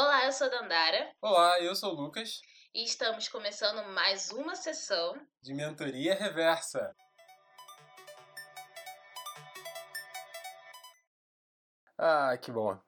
Olá, 0.00 0.26
eu 0.26 0.32
sou 0.32 0.46
a 0.46 0.50
Dandara 0.50 1.12
Olá, 1.20 1.60
eu 1.60 1.74
sou 1.74 1.92
o 1.92 2.00
Lucas, 2.00 2.40
e 2.72 2.84
estamos 2.84 3.26
começando 3.26 3.84
mais 3.92 4.30
uma 4.30 4.54
sessão. 4.54 5.20
de 5.42 5.52
Mentoria 5.52 6.14
Reversa. 6.14 6.94
Ah, 11.98 12.38
que 12.40 12.52
bom. 12.52 12.80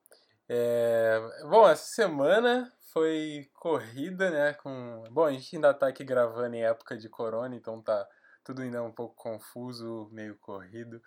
É, 0.48 1.18
Bom, 1.50 1.68
essa 1.68 1.84
semana 1.86 2.72
foi 2.92 3.50
corrida, 3.54 4.30
né? 4.30 4.54
Com... 4.54 5.02
Bom, 5.10 5.24
a 5.24 5.32
gente 5.32 5.56
ainda 5.56 5.74
tá 5.74 5.88
aqui 5.88 6.04
gravando 6.04 6.54
em 6.54 6.62
época 6.62 6.96
de 6.96 7.08
corona, 7.08 7.56
então 7.56 7.82
tá 7.82 8.08
tudo 8.44 8.62
ainda 8.62 8.84
um 8.84 8.92
pouco 8.92 9.16
confuso, 9.16 10.08
meio 10.12 10.38
corrido. 10.38 11.02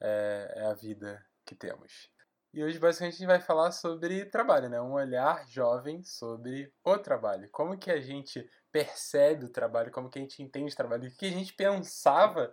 É, 0.00 0.52
é 0.58 0.66
a 0.66 0.74
vida 0.74 1.20
que 1.44 1.56
temos. 1.56 2.12
E 2.54 2.62
hoje, 2.62 2.78
basicamente, 2.78 3.14
a 3.14 3.18
gente 3.18 3.26
vai 3.26 3.40
falar 3.40 3.72
sobre 3.72 4.26
trabalho, 4.26 4.68
né? 4.68 4.78
Um 4.80 4.92
olhar 4.92 5.48
jovem 5.48 6.04
sobre 6.04 6.70
o 6.84 6.98
trabalho. 6.98 7.48
Como 7.50 7.78
que 7.78 7.90
a 7.90 7.98
gente 7.98 8.46
percebe 8.70 9.46
o 9.46 9.48
trabalho, 9.48 9.90
como 9.90 10.10
que 10.10 10.18
a 10.18 10.22
gente 10.22 10.42
entende 10.42 10.72
o 10.72 10.76
trabalho, 10.76 11.08
o 11.08 11.16
que 11.16 11.26
a 11.26 11.30
gente 11.30 11.54
pensava 11.54 12.52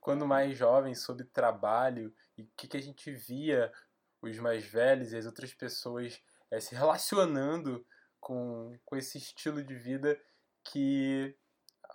quando 0.00 0.26
mais 0.26 0.56
jovem 0.56 0.94
sobre 0.94 1.24
trabalho 1.24 2.12
e 2.36 2.42
o 2.42 2.50
que, 2.56 2.68
que 2.68 2.76
a 2.76 2.82
gente 2.82 3.10
via 3.12 3.72
os 4.20 4.38
mais 4.38 4.64
velhos 4.64 5.12
e 5.12 5.16
as 5.16 5.26
outras 5.26 5.54
pessoas 5.54 6.20
eh, 6.50 6.60
se 6.60 6.74
relacionando 6.74 7.84
com, 8.20 8.76
com 8.84 8.96
esse 8.96 9.18
estilo 9.18 9.62
de 9.62 9.74
vida 9.74 10.20
que 10.64 11.36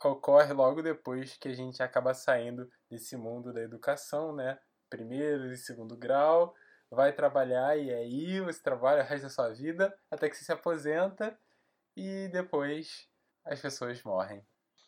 ocorre 0.04 0.54
logo 0.54 0.82
depois 0.82 1.38
que 1.38 1.48
a 1.48 1.54
gente 1.54 1.82
acaba 1.82 2.14
saindo 2.14 2.70
desse 2.90 3.16
mundo 3.16 3.54
da 3.54 3.62
educação, 3.62 4.34
né? 4.36 4.60
Primeiro 4.90 5.52
e 5.52 5.58
segundo 5.58 5.98
grau, 5.98 6.54
vai 6.92 7.14
trabalhar 7.14 7.78
e 7.78 7.94
aí 7.94 8.42
você 8.42 8.62
trabalha 8.62 9.04
o 9.04 9.06
resto 9.06 9.24
da 9.24 9.30
sua 9.30 9.50
vida 9.54 9.94
até 10.10 10.30
que 10.30 10.36
você 10.36 10.46
se 10.46 10.52
aposenta 10.52 11.38
e 11.96 12.30
depois 12.32 13.08
as 13.46 13.60
pessoas 13.60 14.02
morrem. 14.04 14.42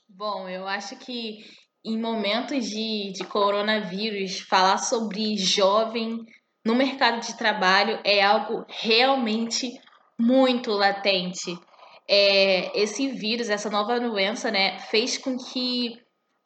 Bom, 0.08 0.50
eu 0.50 0.68
acho 0.68 0.98
que 0.98 1.46
em 1.84 1.98
momentos 1.98 2.66
de, 2.66 3.12
de 3.14 3.24
coronavírus, 3.26 4.40
falar 4.42 4.78
sobre 4.78 5.38
jovem 5.38 6.26
no 6.66 6.76
mercado 6.76 7.22
de 7.22 7.38
trabalho 7.38 8.00
é 8.04 8.22
algo 8.22 8.66
realmente 8.68 9.72
muito 10.20 10.72
latente. 10.72 11.58
É, 12.08 12.78
esse 12.78 13.08
vírus, 13.10 13.50
essa 13.50 13.70
nova 13.70 14.00
doença, 14.00 14.52
né, 14.52 14.80
fez 14.80 15.18
com 15.18 15.38
que, 15.38 15.94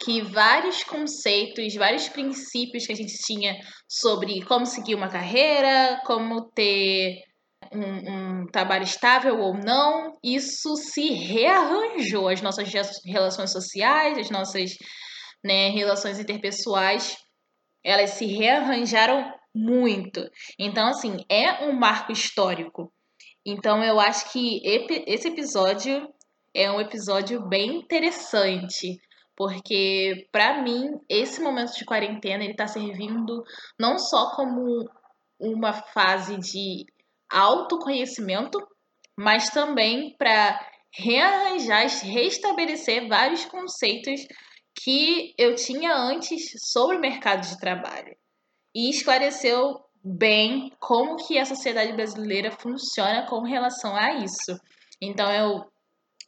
que 0.02 0.22
vários 0.22 0.82
conceitos, 0.84 1.74
vários 1.74 2.08
princípios 2.08 2.86
que 2.86 2.92
a 2.92 2.96
gente 2.96 3.14
tinha 3.24 3.56
sobre 3.88 4.44
como 4.44 4.66
seguir 4.66 4.94
uma 4.94 5.08
carreira, 5.08 6.00
como 6.04 6.50
ter 6.50 7.22
um, 7.72 8.42
um 8.42 8.46
trabalho 8.46 8.84
estável 8.84 9.38
ou 9.38 9.54
não, 9.54 10.12
isso 10.22 10.76
se 10.76 11.12
rearranjou. 11.12 12.28
As 12.28 12.42
nossas 12.42 12.70
relações 13.04 13.52
sociais, 13.52 14.18
as 14.18 14.30
nossas 14.30 14.72
né, 15.44 15.70
relações 15.70 16.18
interpessoais, 16.18 17.16
elas 17.84 18.10
se 18.10 18.26
rearranjaram 18.26 19.32
muito. 19.54 20.22
Então, 20.58 20.88
assim, 20.88 21.16
é 21.30 21.64
um 21.64 21.72
marco 21.72 22.12
histórico. 22.12 22.92
Então, 23.46 23.84
eu 23.84 24.00
acho 24.00 24.32
que 24.32 24.60
esse 25.06 25.28
episódio 25.28 26.08
é 26.54 26.70
um 26.70 26.80
episódio 26.80 27.46
bem 27.46 27.76
interessante, 27.76 28.98
porque 29.36 30.28
para 30.30 30.62
mim 30.62 31.00
esse 31.08 31.40
momento 31.40 31.74
de 31.74 31.84
quarentena 31.84 32.44
ele 32.44 32.52
está 32.52 32.66
servindo 32.66 33.42
não 33.78 33.98
só 33.98 34.34
como 34.34 34.88
uma 35.38 35.72
fase 35.72 36.38
de 36.38 36.86
autoconhecimento, 37.30 38.58
mas 39.16 39.50
também 39.50 40.14
para 40.16 40.60
rearranjar, 40.96 41.88
restabelecer 41.88 43.08
vários 43.08 43.44
conceitos 43.46 44.20
que 44.82 45.34
eu 45.38 45.54
tinha 45.54 45.94
antes 45.94 46.52
sobre 46.70 46.96
o 46.96 47.00
mercado 47.00 47.46
de 47.46 47.58
trabalho. 47.58 48.16
E 48.74 48.90
esclareceu 48.90 49.80
bem 50.04 50.72
como 50.78 51.16
que 51.16 51.38
a 51.38 51.44
sociedade 51.44 51.92
brasileira 51.92 52.50
funciona 52.50 53.26
com 53.26 53.40
relação 53.40 53.96
a 53.96 54.14
isso. 54.14 54.58
Então 55.00 55.30
eu 55.32 55.64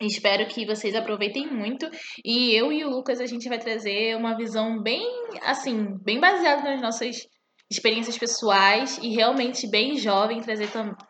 espero 0.00 0.46
que 0.46 0.66
vocês 0.66 0.94
aproveitem 0.94 1.46
muito 1.50 1.88
e 2.24 2.54
eu 2.54 2.72
e 2.72 2.84
o 2.84 2.90
Lucas 2.90 3.20
a 3.20 3.26
gente 3.26 3.48
vai 3.48 3.58
trazer 3.58 4.16
uma 4.16 4.36
visão 4.36 4.82
bem 4.82 5.02
assim, 5.42 5.96
bem 6.04 6.20
baseada 6.20 6.62
nas 6.62 6.80
nossas 6.80 7.26
experiências 7.70 8.16
pessoais 8.16 8.98
e 8.98 9.14
realmente 9.14 9.68
bem 9.68 9.96
jovem, 9.96 10.40
trazer, 10.40 10.68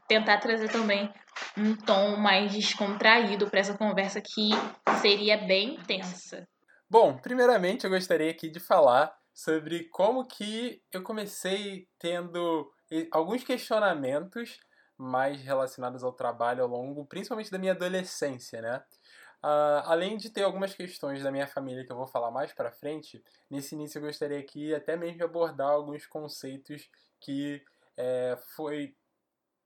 tentar 0.09 0.39
trazer 0.39 0.71
também 0.71 1.11
um 1.57 1.77
tom 1.77 2.17
mais 2.17 2.53
descontraído 2.53 3.51
para 3.51 3.61
essa 3.61 3.77
conversa 3.77 4.21
que 4.21 4.51
seria 5.03 5.37
bem 5.47 5.79
tensa. 5.87 6.47
Bom, 6.89 7.19
primeiramente 7.19 7.85
eu 7.85 7.91
gostaria 7.91 8.31
aqui 8.31 8.51
de 8.51 8.61
falar 8.61 9.13
sobre 9.35 9.89
como 9.91 10.27
que 10.27 10.81
eu 10.93 11.03
comecei 11.03 11.87
tendo 11.99 12.71
alguns 13.13 13.45
questionamentos 13.45 14.57
mais 14.97 15.41
relacionados 15.43 16.03
ao 16.03 16.13
trabalho 16.13 16.63
ao 16.63 16.69
longo, 16.69 17.05
principalmente 17.07 17.51
da 17.51 17.59
minha 17.59 17.73
adolescência, 17.73 18.61
né? 18.63 18.83
Uh, 19.45 19.85
além 19.85 20.17
de 20.17 20.31
ter 20.31 20.43
algumas 20.43 20.75
questões 20.75 21.23
da 21.23 21.31
minha 21.31 21.47
família 21.47 21.85
que 21.85 21.93
eu 21.93 21.97
vou 21.97 22.07
falar 22.07 22.31
mais 22.31 22.53
para 22.53 22.73
frente, 22.73 23.23
nesse 23.51 23.75
início 23.75 23.99
eu 23.99 24.03
gostaria 24.03 24.39
aqui 24.39 24.75
até 24.75 24.97
mesmo 24.97 25.19
de 25.19 25.23
abordar 25.23 25.71
alguns 25.71 26.07
conceitos 26.07 26.89
que 27.21 27.63
é, 27.97 28.37
foi 28.57 28.97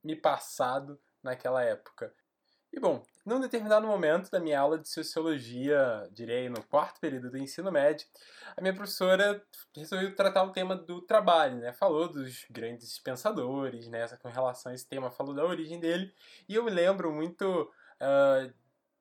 me 0.03 0.17
passado 0.17 1.01
naquela 1.23 1.63
época. 1.63 2.13
E 2.73 2.79
bom, 2.79 3.05
num 3.27 3.41
determinado 3.41 3.87
momento 3.87 4.31
da 4.31 4.39
minha 4.39 4.61
aula 4.61 4.79
de 4.79 4.89
sociologia, 4.89 6.09
direi 6.13 6.49
no 6.49 6.63
quarto 6.63 7.01
período 7.01 7.29
do 7.29 7.37
ensino 7.37 7.71
médio, 7.73 8.07
a 8.57 8.61
minha 8.61 8.73
professora 8.73 9.45
resolveu 9.75 10.15
tratar 10.15 10.45
o 10.45 10.53
tema 10.53 10.77
do 10.77 11.01
trabalho, 11.03 11.59
né? 11.59 11.73
Falou 11.73 12.09
dos 12.09 12.47
grandes 12.49 12.99
pensadores, 13.01 13.89
né? 13.89 14.07
Com 14.23 14.29
relação 14.29 14.71
a 14.71 14.75
esse 14.75 14.87
tema, 14.87 15.11
falou 15.11 15.35
da 15.35 15.45
origem 15.45 15.81
dele. 15.81 16.15
E 16.49 16.55
eu 16.55 16.65
me 16.65 16.71
lembro 16.71 17.13
muito 17.13 17.71
uh, 18.01 18.53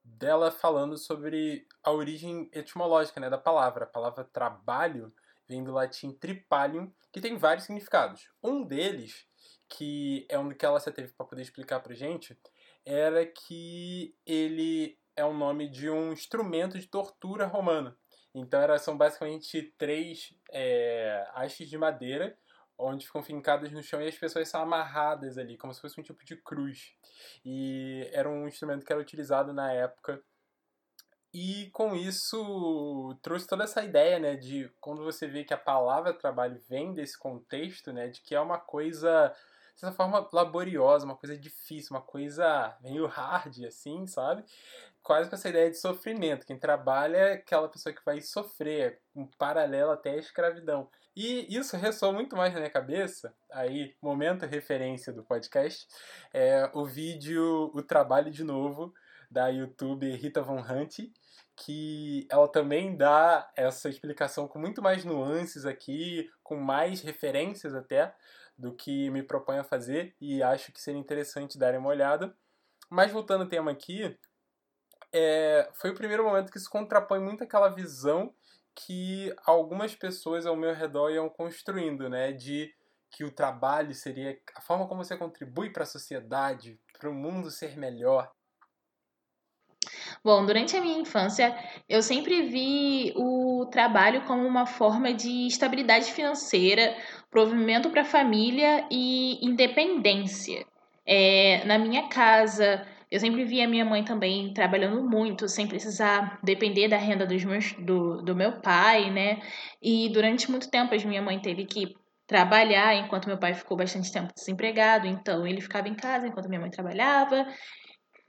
dela 0.04 0.50
falando 0.50 0.98
sobre 0.98 1.68
a 1.84 1.92
origem 1.92 2.50
etimológica 2.52 3.20
né, 3.20 3.30
da 3.30 3.38
palavra. 3.38 3.84
A 3.86 3.88
palavra 3.88 4.24
trabalho 4.24 5.14
vem 5.48 5.64
do 5.64 5.72
latim 5.72 6.12
tripalium, 6.12 6.92
que 7.12 7.22
tem 7.22 7.38
vários 7.38 7.66
significados. 7.66 8.30
Um 8.42 8.64
deles, 8.64 9.28
que 9.68 10.26
é 10.30 10.38
um 10.38 10.50
que 10.50 10.66
ela 10.66 10.80
se 10.80 10.92
teve 10.92 11.10
para 11.10 11.26
poder 11.26 11.42
explicar 11.42 11.80
para 11.80 11.94
gente, 11.94 12.38
era 12.86 13.26
que 13.26 14.16
ele 14.26 14.98
é 15.16 15.26
o 15.26 15.34
nome 15.34 15.70
de 15.70 15.90
um 15.90 16.12
instrumento 16.12 16.80
de 16.80 16.88
tortura 16.88 17.46
romano. 17.46 17.96
Então 18.34 18.62
era, 18.62 18.78
são 18.78 18.98
basicamente 18.98 19.74
três 19.78 20.34
é, 20.52 21.28
hastes 21.34 21.70
de 21.70 21.78
madeira 21.78 22.38
onde 22.80 23.06
ficam 23.06 23.22
fincadas 23.22 23.72
no 23.74 23.84
chão 23.84 24.02
e 24.02 24.08
as 24.08 24.18
pessoas 24.18 24.48
são 24.48 24.62
amarradas 24.62 25.38
ali, 25.38 25.58
como 25.58 25.74
se 25.74 25.82
fosse 25.82 26.00
um 26.00 26.04
tipo 26.04 26.24
de 26.24 26.38
cruz. 26.38 26.96
E 27.44 28.10
era 28.14 28.30
um 28.30 28.48
instrumento 28.48 28.86
que 28.86 28.94
era 28.94 29.02
utilizado 29.02 29.52
na 29.52 29.72
época. 29.74 30.24
E 31.34 31.70
com 31.72 31.94
isso 31.96 33.20
trouxe 33.22 33.46
toda 33.46 33.66
essa 33.66 33.84
ideia, 33.84 34.18
né, 34.18 34.36
de 34.36 34.72
quando 34.80 35.04
você 35.04 35.28
vê 35.28 35.44
que 35.44 35.54
a 35.54 35.58
palavra 35.58 36.14
trabalho 36.14 36.60
vem 36.68 36.94
desse 36.94 37.20
contexto, 37.20 37.92
né, 37.92 38.08
de 38.08 38.22
que 38.22 38.34
é 38.34 38.40
uma 38.40 38.58
coisa 38.58 39.36
certa 39.80 39.96
forma 39.96 40.28
laboriosa, 40.34 41.06
uma 41.06 41.16
coisa 41.16 41.38
difícil, 41.38 41.96
uma 41.96 42.02
coisa 42.02 42.76
meio 42.82 43.08
hard, 43.08 43.64
assim, 43.66 44.06
sabe? 44.06 44.44
Quase 45.02 45.30
com 45.30 45.36
essa 45.36 45.48
ideia 45.48 45.70
de 45.70 45.78
sofrimento. 45.78 46.46
Quem 46.46 46.60
trabalha 46.60 47.18
é 47.18 47.34
aquela 47.34 47.70
pessoa 47.70 47.94
que 47.94 48.04
vai 48.04 48.20
sofrer, 48.20 49.00
um 49.16 49.26
paralelo 49.26 49.92
até 49.92 50.12
à 50.12 50.18
escravidão. 50.18 50.90
E 51.16 51.48
isso 51.56 51.78
ressoa 51.78 52.12
muito 52.12 52.36
mais 52.36 52.54
na 52.54 52.60
minha 52.60 52.70
cabeça, 52.70 53.34
aí, 53.52 53.96
momento 54.02 54.46
referência 54.46 55.12
do 55.14 55.24
podcast, 55.24 55.88
é 56.34 56.70
o 56.74 56.86
vídeo 56.86 57.72
O 57.74 57.82
Trabalho 57.82 58.32
de 58.32 58.44
Novo, 58.44 58.94
da 59.32 59.48
YouTube 59.48 60.10
Rita 60.16 60.42
Von 60.42 60.60
Hunt, 60.60 61.00
que 61.60 62.26
ela 62.32 62.48
também 62.48 62.96
dá 62.96 63.52
essa 63.56 63.90
explicação 63.90 64.48
com 64.48 64.58
muito 64.58 64.82
mais 64.82 65.04
nuances 65.04 65.66
aqui, 65.66 66.30
com 66.42 66.56
mais 66.56 67.02
referências 67.02 67.76
até, 67.76 68.16
do 68.58 68.74
que 68.74 69.10
me 69.10 69.22
proponho 69.22 69.62
a 69.62 69.66
fazer 69.66 70.16
e 70.22 70.42
acho 70.42 70.72
que 70.72 70.82
seria 70.82 71.00
interessante 71.00 71.58
dar 71.58 71.76
uma 71.76 71.90
olhada. 71.90 72.34
Mas 72.90 73.12
voltando 73.12 73.44
ao 73.44 73.50
tema 73.50 73.72
aqui, 73.72 74.18
é, 75.12 75.70
foi 75.74 75.92
o 75.92 75.96
primeiro 75.96 76.24
momento 76.24 76.52
que 76.52 76.60
se 76.60 76.70
contrapõe 76.70 77.20
muito 77.20 77.44
aquela 77.44 77.70
visão 77.70 78.34
que 78.74 79.34
algumas 79.46 79.94
pessoas 79.94 80.46
ao 80.46 80.56
meu 80.56 80.74
redor 80.74 81.10
iam 81.10 81.30
construindo, 81.30 82.10
né? 82.10 82.32
De 82.32 82.74
que 83.12 83.24
o 83.24 83.32
trabalho 83.32 83.94
seria 83.94 84.40
a 84.56 84.62
forma 84.62 84.88
como 84.88 85.04
você 85.04 85.18
contribui 85.18 85.72
para 85.72 85.84
a 85.84 85.88
sociedade, 85.88 86.80
para 86.98 87.10
o 87.10 87.14
mundo 87.14 87.52
ser 87.52 87.78
melhor. 87.78 88.32
Bom, 90.24 90.46
durante 90.46 90.76
a 90.76 90.82
minha 90.82 91.00
infância, 91.00 91.56
eu 91.88 92.02
sempre 92.02 92.44
vi 92.44 93.14
o 93.16 93.66
trabalho 93.72 94.22
como 94.24 94.46
uma 94.46 94.66
forma 94.66 95.14
de 95.14 95.48
estabilidade 95.48 96.12
financeira, 96.12 96.96
provimento 97.32 97.90
para 97.90 98.02
a 98.02 98.06
família 98.06 98.86
e 98.92 99.40
independência. 99.46 100.66
É, 101.06 101.64
na 101.66 101.78
minha 101.78 102.10
casa, 102.10 102.86
eu 103.10 103.20
sempre 103.20 103.46
via 103.46 103.68
minha 103.68 103.86
mãe 103.86 104.04
também 104.04 104.54
trabalhando 104.54 105.02
muito, 105.02 105.48
sem 105.48 105.66
precisar 105.68 106.38
depender 106.44 106.88
da 106.90 106.98
renda 106.98 107.26
dos 107.26 107.44
meus, 107.46 107.72
do, 107.74 108.22
do 108.22 108.36
meu 108.36 108.60
pai, 108.62 109.10
né? 109.10 109.40
E 109.82 110.10
durante 110.10 110.52
muito 110.52 110.70
tempo, 110.70 110.94
minha 111.08 111.22
mãe 111.22 111.40
teve 111.40 111.66
que 111.66 111.96
trabalhar 112.28 112.94
enquanto 112.96 113.26
meu 113.26 113.40
pai 113.40 113.56
ficou 113.56 113.76
bastante 113.76 114.12
tempo 114.12 114.32
desempregado, 114.36 115.08
então 115.08 115.48
ele 115.48 115.62
ficava 115.62 115.88
em 115.88 115.96
casa 115.96 116.28
enquanto 116.28 116.48
minha 116.48 116.62
mãe 116.62 116.70
trabalhava. 116.70 117.48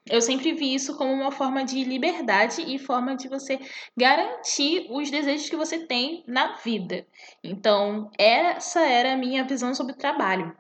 Eu 0.07 0.21
sempre 0.21 0.53
vi 0.55 0.75
isso 0.75 0.97
como 0.97 1.13
uma 1.13 1.31
forma 1.31 1.65
de 1.65 1.85
liberdade 1.85 2.63
e 2.63 2.79
forma 2.79 3.15
de 3.15 3.29
você 3.29 3.61
garantir 3.97 4.87
os 4.91 5.11
desejos 5.11 5.49
que 5.49 5.57
você 5.57 5.87
tem 5.87 6.25
na 6.27 6.57
vida. 6.57 7.07
Então, 7.45 8.11
essa 8.19 8.81
era 8.81 9.13
a 9.13 9.17
minha 9.17 9.45
visão 9.45 9.75
sobre 9.75 9.93
o 9.93 9.99
trabalho. 9.99 10.57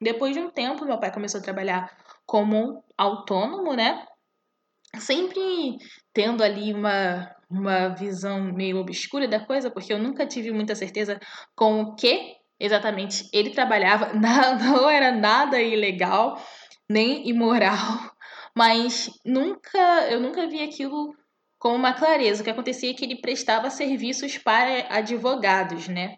Depois 0.00 0.34
de 0.34 0.40
um 0.40 0.50
tempo, 0.50 0.84
meu 0.84 0.98
pai 0.98 1.12
começou 1.12 1.40
a 1.40 1.42
trabalhar 1.44 1.96
como 2.26 2.82
autônomo, 2.98 3.72
né? 3.74 4.04
Sempre 4.98 5.78
tendo 6.12 6.42
ali 6.42 6.74
uma, 6.74 7.30
uma 7.48 7.88
visão 7.88 8.42
meio 8.52 8.78
obscura 8.78 9.28
da 9.28 9.40
coisa, 9.40 9.70
porque 9.70 9.92
eu 9.92 9.98
nunca 9.98 10.26
tive 10.26 10.50
muita 10.50 10.74
certeza 10.74 11.20
com 11.54 11.80
o 11.80 11.94
que 11.94 12.34
exatamente 12.58 13.28
ele 13.32 13.50
trabalhava. 13.50 14.12
Não 14.12 14.90
era 14.90 15.12
nada 15.12 15.62
ilegal, 15.62 16.42
nem 16.88 17.28
imoral, 17.28 18.11
mas 18.56 19.10
nunca 19.24 19.78
eu 20.10 20.20
nunca 20.20 20.46
vi 20.48 20.62
aquilo 20.62 21.14
com 21.58 21.74
uma 21.74 21.94
clareza. 21.94 22.42
O 22.42 22.44
que 22.44 22.50
acontecia 22.50 22.90
é 22.90 22.94
que 22.94 23.04
ele 23.04 23.20
prestava 23.20 23.70
serviços 23.70 24.38
para 24.38 24.86
advogados, 24.90 25.88
né? 25.88 26.16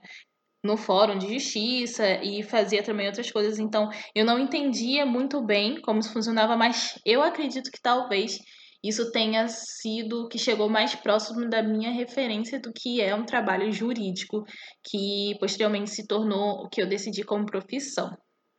no 0.65 0.79
fórum 0.79 1.19
de 1.19 1.31
justiça 1.35 2.23
e 2.23 2.43
fazia 2.43 2.83
também 2.83 3.07
outras 3.07 3.31
coisas. 3.31 3.59
Então, 3.59 3.91
eu 4.15 4.25
não 4.25 4.39
entendia 4.39 5.05
muito 5.05 5.45
bem 5.45 5.79
como 5.83 6.01
isso 6.01 6.13
funcionava, 6.13 6.57
mas 6.57 6.99
eu 7.05 7.23
acredito 7.23 7.71
que 7.71 7.81
talvez 7.81 8.39
isso 8.83 9.13
tenha 9.13 9.47
sido 9.49 10.27
que 10.29 10.39
chegou 10.39 10.69
mais 10.69 10.95
próximo 10.95 11.49
da 11.49 11.63
minha 11.63 11.91
referência 11.91 12.59
do 12.59 12.73
que 12.73 13.01
é 13.01 13.15
um 13.15 13.27
trabalho 13.27 13.71
jurídico, 13.71 14.45
que 14.83 15.37
posteriormente 15.39 15.91
se 15.91 16.07
tornou 16.07 16.65
o 16.65 16.69
que 16.69 16.81
eu 16.81 16.89
decidi 16.89 17.23
como 17.23 17.47
profissão, 17.47 18.11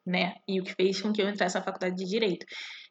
né? 0.06 0.36
E 0.48 0.62
o 0.62 0.64
que 0.64 0.74
fez 0.76 1.02
com 1.02 1.12
que 1.12 1.22
eu 1.22 1.30
entrasse 1.30 1.56
na 1.56 1.64
faculdade 1.64 1.96
de 1.96 2.06
direito. 2.06 2.46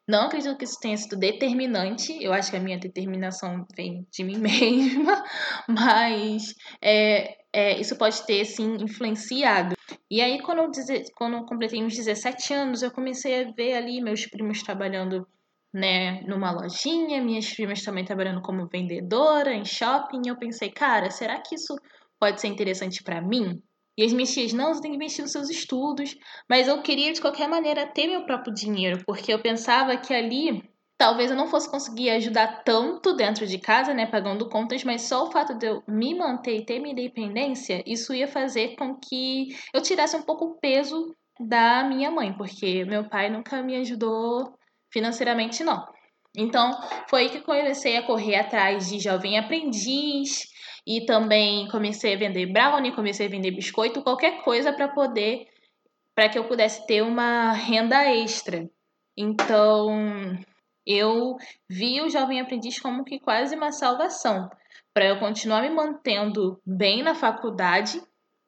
Não 0.07 0.27
acredito 0.27 0.57
que 0.57 0.65
isso 0.65 0.79
tenha 0.79 0.95
sido 0.95 1.17
determinante, 1.17 2.15
eu 2.23 2.31
acho 2.31 2.51
que 2.51 2.57
a 2.57 2.59
minha 2.59 2.77
determinação 2.77 3.65
vem 3.75 4.05
de 4.11 4.23
mim 4.23 4.37
mesma, 4.39 5.23
mas 5.67 6.53
é, 6.79 7.35
é, 7.51 7.79
isso 7.79 7.97
pode 7.97 8.23
ter, 8.25 8.45
sim, 8.45 8.75
influenciado. 8.79 9.75
E 10.11 10.21
aí, 10.21 10.41
quando 10.41 10.59
eu, 10.59 10.71
quando 11.15 11.37
eu 11.37 11.45
completei 11.45 11.83
uns 11.83 11.95
17 11.95 12.53
anos, 12.53 12.83
eu 12.83 12.91
comecei 12.91 13.43
a 13.43 13.51
ver 13.51 13.73
ali 13.73 14.01
meus 14.01 14.27
primos 14.27 14.61
trabalhando 14.61 15.27
né, 15.73 16.21
numa 16.21 16.51
lojinha, 16.51 17.21
minhas 17.21 17.53
primas 17.53 17.83
também 17.83 18.05
trabalhando 18.05 18.41
como 18.41 18.67
vendedora 18.67 19.53
em 19.53 19.65
shopping. 19.65 20.21
Eu 20.27 20.37
pensei, 20.37 20.69
cara, 20.69 21.09
será 21.09 21.41
que 21.41 21.55
isso 21.55 21.75
pode 22.19 22.39
ser 22.39 22.47
interessante 22.47 23.03
para 23.03 23.21
mim? 23.21 23.61
E 23.97 24.03
as 24.03 24.11
minhas 24.11 24.33
tias, 24.33 24.53
não, 24.53 24.73
você 24.73 24.81
tem 24.81 24.91
que 24.91 24.97
investir 24.97 25.23
nos 25.23 25.31
seus 25.31 25.49
estudos. 25.49 26.15
Mas 26.49 26.67
eu 26.67 26.81
queria, 26.81 27.13
de 27.13 27.21
qualquer 27.21 27.47
maneira, 27.47 27.87
ter 27.87 28.07
meu 28.07 28.25
próprio 28.25 28.53
dinheiro, 28.53 29.03
porque 29.05 29.33
eu 29.33 29.41
pensava 29.41 29.95
que 29.97 30.13
ali 30.13 30.63
talvez 30.97 31.29
eu 31.29 31.37
não 31.37 31.47
fosse 31.47 31.69
conseguir 31.69 32.09
ajudar 32.11 32.63
tanto 32.63 33.13
dentro 33.15 33.45
de 33.45 33.57
casa, 33.57 33.93
né, 33.93 34.05
pagando 34.05 34.49
contas, 34.49 34.83
mas 34.83 35.03
só 35.03 35.25
o 35.25 35.31
fato 35.31 35.53
de 35.53 35.67
eu 35.67 35.83
me 35.87 36.13
manter 36.15 36.57
e 36.57 36.65
ter 36.65 36.79
minha 36.79 36.93
independência, 36.93 37.83
isso 37.85 38.13
ia 38.13 38.27
fazer 38.27 38.75
com 38.77 38.95
que 38.95 39.47
eu 39.73 39.81
tirasse 39.81 40.15
um 40.15 40.21
pouco 40.21 40.45
o 40.45 40.59
peso 40.59 41.13
da 41.39 41.83
minha 41.83 42.09
mãe, 42.09 42.33
porque 42.33 42.85
meu 42.85 43.09
pai 43.09 43.29
nunca 43.29 43.61
me 43.61 43.75
ajudou 43.75 44.53
financeiramente, 44.91 45.63
não. 45.63 45.85
Então, 46.37 46.71
foi 47.09 47.29
que 47.29 47.41
comecei 47.41 47.97
a 47.97 48.03
correr 48.03 48.35
atrás 48.35 48.89
de 48.89 48.99
jovem 48.99 49.37
aprendiz, 49.37 50.43
e 50.85 51.05
também 51.05 51.67
comecei 51.69 52.13
a 52.13 52.17
vender 52.17 52.45
brownie, 52.45 52.93
comecei 52.93 53.25
a 53.25 53.29
vender 53.29 53.51
biscoito, 53.51 54.03
qualquer 54.03 54.43
coisa 54.43 54.71
para 54.71 54.87
poder 54.87 55.47
para 56.13 56.29
que 56.29 56.37
eu 56.37 56.45
pudesse 56.45 56.85
ter 56.87 57.01
uma 57.01 57.51
renda 57.51 58.05
extra. 58.05 58.69
Então, 59.17 60.37
eu 60.85 61.35
vi 61.69 62.01
o 62.01 62.09
jovem 62.09 62.39
aprendiz 62.39 62.79
como 62.79 63.03
que 63.03 63.19
quase 63.19 63.55
uma 63.55 63.71
salvação 63.71 64.49
para 64.93 65.05
eu 65.07 65.19
continuar 65.19 65.61
me 65.61 65.69
mantendo 65.69 66.61
bem 66.65 67.03
na 67.03 67.13
faculdade, 67.13 68.01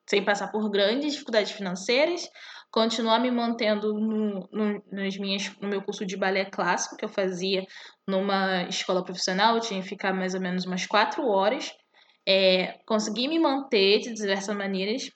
sem 0.09 0.23
passar 0.23 0.47
por 0.49 0.69
grandes 0.69 1.11
dificuldades 1.11 1.51
financeiras, 1.51 2.29
continuar 2.71 3.19
me 3.19 3.29
mantendo 3.29 3.93
no, 3.93 4.47
no, 4.49 4.83
minhas, 5.19 5.53
no 5.59 5.67
meu 5.67 5.81
curso 5.81 6.05
de 6.05 6.15
balé 6.15 6.45
clássico 6.45 6.95
que 6.95 7.03
eu 7.03 7.09
fazia 7.09 7.65
numa 8.07 8.63
escola 8.63 9.03
profissional, 9.03 9.55
eu 9.55 9.61
tinha 9.61 9.81
que 9.81 9.89
ficar 9.89 10.13
mais 10.13 10.33
ou 10.33 10.39
menos 10.39 10.65
umas 10.65 10.85
quatro 10.85 11.27
horas 11.27 11.73
é, 12.27 12.79
conseguir 12.85 13.29
me 13.29 13.39
manter 13.39 13.99
de 13.99 14.13
diversas 14.13 14.53
maneiras 14.53 15.09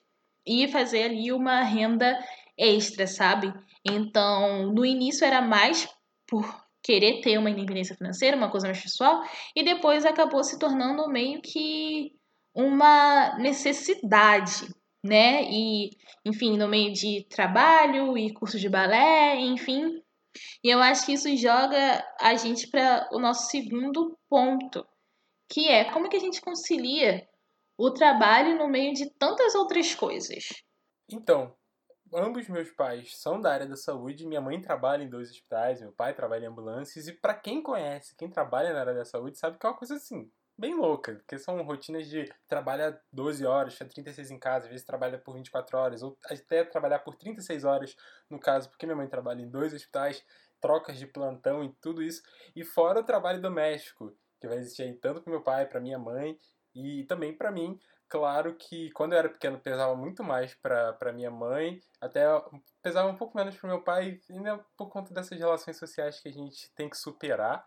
e 0.46 0.66
fazer 0.68 1.04
ali 1.04 1.30
uma 1.30 1.62
renda 1.62 2.18
extra, 2.56 3.06
sabe? 3.06 3.52
Então, 3.84 4.72
no 4.72 4.84
início 4.84 5.24
era 5.24 5.42
mais 5.42 5.86
por 6.26 6.62
querer 6.82 7.20
ter 7.20 7.38
uma 7.38 7.50
independência 7.50 7.94
financeira, 7.94 8.36
uma 8.36 8.50
coisa 8.50 8.66
mais 8.66 8.82
pessoal, 8.82 9.22
e 9.54 9.62
depois 9.62 10.06
acabou 10.06 10.42
se 10.42 10.58
tornando 10.58 11.08
meio 11.08 11.40
que 11.42 12.12
uma 12.54 13.36
necessidade, 13.38 14.68
né? 15.04 15.44
E, 15.44 15.90
enfim, 16.24 16.56
no 16.56 16.66
meio 16.66 16.92
de 16.92 17.26
trabalho 17.28 18.16
e 18.16 18.32
curso 18.32 18.58
de 18.58 18.68
balé, 18.68 19.36
enfim. 19.36 20.02
E 20.64 20.70
eu 20.70 20.80
acho 20.80 21.06
que 21.06 21.12
isso 21.12 21.34
joga 21.36 22.04
a 22.20 22.34
gente 22.34 22.68
para 22.68 23.08
o 23.12 23.18
nosso 23.18 23.50
segundo 23.50 24.18
ponto, 24.28 24.84
que 25.52 25.68
é 25.68 25.92
como 25.92 26.08
que 26.08 26.16
a 26.16 26.20
gente 26.20 26.40
concilia 26.40 27.28
o 27.76 27.90
trabalho 27.90 28.56
no 28.56 28.66
meio 28.66 28.94
de 28.94 29.10
tantas 29.18 29.54
outras 29.54 29.94
coisas. 29.94 30.44
Então, 31.10 31.54
ambos 32.14 32.48
meus 32.48 32.70
pais 32.70 33.20
são 33.20 33.38
da 33.38 33.52
área 33.52 33.66
da 33.66 33.76
saúde, 33.76 34.26
minha 34.26 34.40
mãe 34.40 34.58
trabalha 34.60 35.02
em 35.02 35.10
dois 35.10 35.30
hospitais, 35.30 35.82
meu 35.82 35.92
pai 35.92 36.14
trabalha 36.14 36.46
em 36.46 36.48
ambulâncias, 36.48 37.06
e 37.06 37.12
para 37.12 37.34
quem 37.34 37.62
conhece, 37.62 38.16
quem 38.16 38.30
trabalha 38.30 38.72
na 38.72 38.80
área 38.80 38.94
da 38.94 39.04
saúde, 39.04 39.38
sabe 39.38 39.58
que 39.58 39.66
é 39.66 39.68
uma 39.68 39.76
coisa 39.76 39.96
assim, 39.96 40.30
bem 40.56 40.74
louca, 40.74 41.16
porque 41.16 41.38
são 41.38 41.62
rotinas 41.62 42.08
de 42.08 42.32
trabalhar 42.48 42.98
12 43.12 43.44
horas, 43.44 43.76
36 43.76 44.30
em 44.30 44.38
casa, 44.38 44.64
às 44.64 44.70
vezes 44.70 44.86
trabalha 44.86 45.18
por 45.18 45.34
24 45.34 45.76
horas, 45.76 46.02
ou 46.02 46.16
até 46.24 46.64
trabalhar 46.64 47.00
por 47.00 47.14
36 47.14 47.64
horas, 47.64 47.94
no 48.30 48.40
caso, 48.40 48.70
porque 48.70 48.86
minha 48.86 48.96
mãe 48.96 49.06
trabalha 49.06 49.42
em 49.42 49.50
dois 49.50 49.74
hospitais, 49.74 50.24
trocas 50.62 50.96
de 50.96 51.06
plantão 51.06 51.62
e 51.62 51.74
tudo 51.80 52.02
isso, 52.02 52.22
e 52.56 52.64
fora 52.64 53.00
o 53.00 53.04
trabalho 53.04 53.42
doméstico, 53.42 54.16
que 54.42 54.48
vai 54.48 54.58
existir 54.58 54.82
aí 54.82 54.92
tanto 54.94 55.22
para 55.22 55.30
meu 55.30 55.40
pai, 55.40 55.66
para 55.66 55.80
minha 55.80 55.98
mãe 55.98 56.36
e 56.74 57.04
também 57.04 57.32
para 57.32 57.52
mim. 57.52 57.78
Claro 58.08 58.56
que 58.56 58.90
quando 58.90 59.12
eu 59.12 59.18
era 59.20 59.28
pequeno 59.28 59.58
pesava 59.58 59.94
muito 59.94 60.22
mais 60.22 60.52
para 60.54 61.12
minha 61.14 61.30
mãe, 61.30 61.80
até 62.00 62.26
pesava 62.82 63.08
um 63.08 63.16
pouco 63.16 63.36
menos 63.36 63.56
para 63.56 63.70
meu 63.70 63.80
pai, 63.80 64.20
ainda 64.28 64.58
por 64.76 64.90
conta 64.90 65.14
dessas 65.14 65.38
relações 65.38 65.78
sociais 65.78 66.20
que 66.20 66.28
a 66.28 66.32
gente 66.32 66.70
tem 66.74 66.90
que 66.90 66.96
superar. 66.98 67.64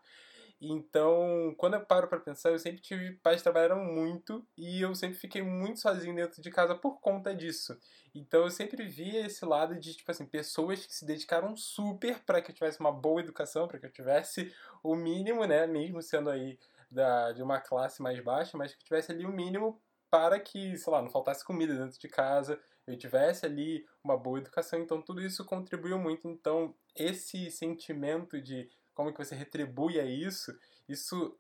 Então, 0.68 1.54
quando 1.58 1.76
eu 1.76 1.86
paro 1.86 2.08
para 2.08 2.20
pensar, 2.20 2.50
eu 2.50 2.58
sempre 2.58 2.82
tive 2.82 3.14
pais 3.18 3.38
que 3.38 3.44
trabalharam 3.44 3.84
muito 3.84 4.46
e 4.58 4.82
eu 4.82 4.96
sempre 4.96 5.18
fiquei 5.18 5.42
muito 5.42 5.80
sozinho 5.80 6.16
dentro 6.16 6.42
de 6.42 6.50
casa 6.50 6.74
por 6.74 7.00
conta 7.00 7.36
disso. 7.36 7.78
Então, 8.14 8.44
eu 8.44 8.50
sempre 8.50 8.84
via 8.86 9.26
esse 9.26 9.46
lado 9.46 9.76
de 9.76 9.94
tipo 9.94 10.10
assim, 10.10 10.26
pessoas 10.26 10.86
que 10.86 10.96
se 10.96 11.06
dedicaram 11.06 11.56
super 11.56 12.20
para 12.24 12.42
que 12.42 12.52
eu 12.52 12.56
tivesse 12.56 12.80
uma 12.80 12.92
boa 12.92 13.22
educação, 13.22 13.68
para 13.68 13.78
que 13.78 13.86
eu 13.86 13.92
tivesse 13.92 14.52
o 14.82 14.96
mínimo, 14.96 15.46
né, 15.46 15.68
mesmo 15.68 16.02
sendo 16.02 16.30
aí 16.30 16.58
da, 16.90 17.32
de 17.32 17.44
uma 17.44 17.60
classe 17.60 18.02
mais 18.02 18.20
baixa, 18.24 18.58
mas 18.58 18.74
que 18.74 18.82
eu 18.82 18.86
tivesse 18.86 19.12
ali 19.12 19.26
o 19.26 19.32
mínimo 19.32 19.80
para 20.10 20.40
que, 20.40 20.78
sei 20.78 20.92
lá, 20.92 21.02
não 21.02 21.10
faltasse 21.10 21.44
comida 21.46 21.76
dentro 21.76 22.00
de 22.00 22.08
casa, 22.08 22.60
eu 22.88 22.98
tivesse 22.98 23.46
ali 23.46 23.86
uma 24.04 24.18
boa 24.18 24.40
educação, 24.40 24.80
então 24.80 25.02
tudo 25.02 25.22
isso 25.22 25.44
contribuiu 25.46 26.00
muito. 26.00 26.28
Então, 26.28 26.74
esse 26.96 27.52
sentimento 27.52 28.42
de 28.42 28.70
como 28.96 29.14
que 29.14 29.24
você 29.24 29.36
retribui 29.36 30.00
a 30.00 30.06
isso, 30.06 30.58
isso 30.90 31.38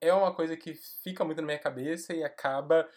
é 0.00 0.12
uma 0.12 0.34
coisa 0.34 0.56
que 0.56 0.74
fica 0.74 1.24
muito 1.24 1.40
na 1.40 1.46
minha 1.46 1.58
cabeça 1.58 2.12
e 2.12 2.24
acaba 2.24 2.88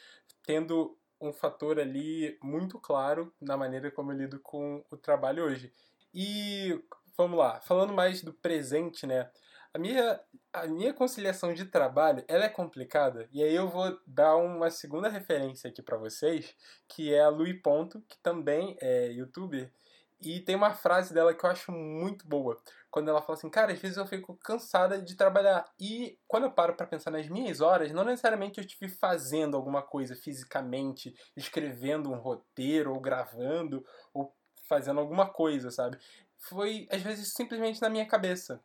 tendo 0.43 0.97
um 1.19 1.33
fator 1.33 1.79
ali 1.79 2.37
muito 2.41 2.79
claro 2.79 3.33
na 3.39 3.57
maneira 3.57 3.91
como 3.91 4.11
eu 4.11 4.17
lido 4.17 4.39
com 4.39 4.83
o 4.89 4.97
trabalho 4.97 5.43
hoje. 5.43 5.73
E 6.13 6.81
vamos 7.15 7.37
lá, 7.37 7.59
falando 7.61 7.93
mais 7.93 8.21
do 8.23 8.33
presente, 8.33 9.05
né? 9.05 9.29
A 9.73 9.79
minha, 9.79 10.19
a 10.53 10.67
minha 10.67 10.93
conciliação 10.93 11.53
de 11.53 11.65
trabalho, 11.65 12.23
ela 12.27 12.45
é 12.45 12.49
complicada, 12.49 13.27
e 13.31 13.43
aí 13.43 13.53
eu 13.53 13.67
vou 13.67 13.99
dar 14.07 14.35
uma 14.37 14.71
segunda 14.71 15.09
referência 15.09 15.69
aqui 15.69 15.81
para 15.81 15.97
vocês, 15.97 16.55
que 16.87 17.13
é 17.13 17.21
a 17.21 17.29
Lui 17.29 17.53
Ponto, 17.53 18.01
que 18.07 18.17
também 18.19 18.77
é 18.81 19.11
youtuber, 19.11 19.71
e 20.19 20.39
tem 20.41 20.55
uma 20.55 20.73
frase 20.73 21.13
dela 21.13 21.33
que 21.33 21.45
eu 21.45 21.49
acho 21.49 21.71
muito 21.71 22.27
boa, 22.27 22.57
quando 22.89 23.09
ela 23.09 23.21
fala 23.21 23.37
assim, 23.37 23.49
cara, 23.49 23.73
às 23.73 23.79
vezes 23.79 23.97
eu 23.97 24.05
fico 24.07 24.37
cansada 24.37 25.01
de 25.01 25.15
trabalhar. 25.15 25.65
E 25.79 26.17
quando 26.27 26.45
eu 26.45 26.51
paro 26.51 26.75
para 26.75 26.87
pensar 26.87 27.11
nas 27.11 27.27
minhas 27.27 27.61
horas, 27.61 27.91
não 27.91 28.03
necessariamente 28.03 28.59
eu 28.59 28.65
estive 28.65 28.89
fazendo 28.89 29.55
alguma 29.55 29.81
coisa 29.81 30.15
fisicamente, 30.15 31.13
escrevendo 31.35 32.11
um 32.11 32.17
roteiro, 32.17 32.93
ou 32.93 32.99
gravando, 32.99 33.85
ou 34.13 34.35
fazendo 34.67 34.99
alguma 34.99 35.29
coisa, 35.29 35.71
sabe? 35.71 35.97
foi, 36.39 36.87
às 36.91 37.01
vezes, 37.01 37.33
simplesmente 37.33 37.81
na 37.81 37.89
minha 37.89 38.05
cabeça. 38.05 38.61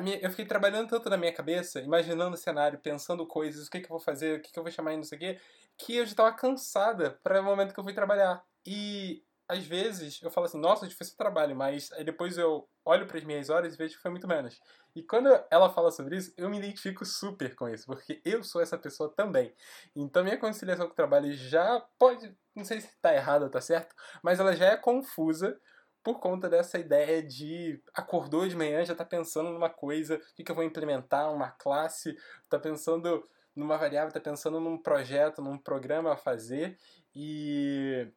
Minha, 0.00 0.18
eu 0.18 0.30
fiquei 0.30 0.44
trabalhando 0.44 0.88
tanto 0.88 1.08
na 1.08 1.16
minha 1.16 1.32
cabeça, 1.32 1.80
imaginando 1.80 2.34
o 2.34 2.38
cenário, 2.38 2.78
pensando 2.78 3.26
coisas, 3.26 3.66
o 3.66 3.70
que, 3.70 3.80
que 3.80 3.86
eu 3.86 3.96
vou 3.96 4.00
fazer, 4.00 4.38
o 4.38 4.42
que, 4.42 4.52
que 4.52 4.58
eu 4.58 4.62
vou 4.62 4.70
chamar 4.70 4.92
e 4.92 4.96
não 4.96 5.04
sei 5.04 5.16
o 5.16 5.20
quê, 5.20 5.40
que 5.78 5.96
eu 5.96 6.04
já 6.04 6.10
estava 6.10 6.36
cansada 6.36 7.18
para 7.22 7.40
o 7.40 7.44
momento 7.44 7.72
que 7.72 7.80
eu 7.80 7.84
fui 7.84 7.94
trabalhar. 7.94 8.44
E 8.66 9.22
às 9.48 9.64
vezes 9.64 10.20
eu 10.22 10.30
falo 10.30 10.46
assim, 10.46 10.58
nossa, 10.58 10.88
foi 10.90 11.06
seu 11.06 11.16
trabalho, 11.16 11.54
mas 11.54 11.90
aí 11.92 12.04
depois 12.04 12.36
eu 12.36 12.68
olho 12.84 13.06
para 13.06 13.18
as 13.18 13.24
minhas 13.24 13.48
horas 13.48 13.74
e 13.74 13.76
vejo 13.76 13.94
que 13.94 14.02
foi 14.02 14.10
muito 14.10 14.26
menos. 14.26 14.60
E 14.94 15.02
quando 15.02 15.28
ela 15.50 15.70
fala 15.70 15.90
sobre 15.90 16.16
isso, 16.16 16.32
eu 16.36 16.48
me 16.48 16.58
identifico 16.58 17.04
super 17.04 17.54
com 17.54 17.68
isso, 17.68 17.86
porque 17.86 18.20
eu 18.24 18.42
sou 18.42 18.60
essa 18.60 18.76
pessoa 18.78 19.12
também. 19.14 19.54
Então 19.94 20.24
minha 20.24 20.38
conciliação 20.38 20.86
com 20.86 20.92
o 20.92 20.96
trabalho 20.96 21.32
já 21.32 21.80
pode, 21.98 22.34
não 22.54 22.64
sei 22.64 22.80
se 22.80 22.88
está 22.88 23.14
errada 23.14 23.44
ou 23.44 23.50
tá 23.50 23.60
certo, 23.60 23.94
mas 24.22 24.40
ela 24.40 24.54
já 24.56 24.66
é 24.66 24.76
confusa 24.76 25.58
por 26.02 26.20
conta 26.20 26.48
dessa 26.48 26.78
ideia 26.78 27.20
de 27.22 27.82
acordou 27.92 28.46
de 28.46 28.54
manhã, 28.54 28.84
já 28.84 28.92
está 28.92 29.04
pensando 29.04 29.50
numa 29.50 29.68
coisa, 29.68 30.16
o 30.16 30.44
que 30.44 30.50
eu 30.50 30.54
vou 30.54 30.62
implementar, 30.62 31.32
uma 31.32 31.50
classe, 31.50 32.16
está 32.44 32.58
pensando 32.58 33.28
numa 33.56 33.76
variável, 33.76 34.08
está 34.08 34.20
pensando 34.20 34.60
num 34.60 34.80
projeto, 34.80 35.42
num 35.42 35.58
programa 35.58 36.12
a 36.12 36.16
fazer, 36.16 36.78
e 37.14 38.08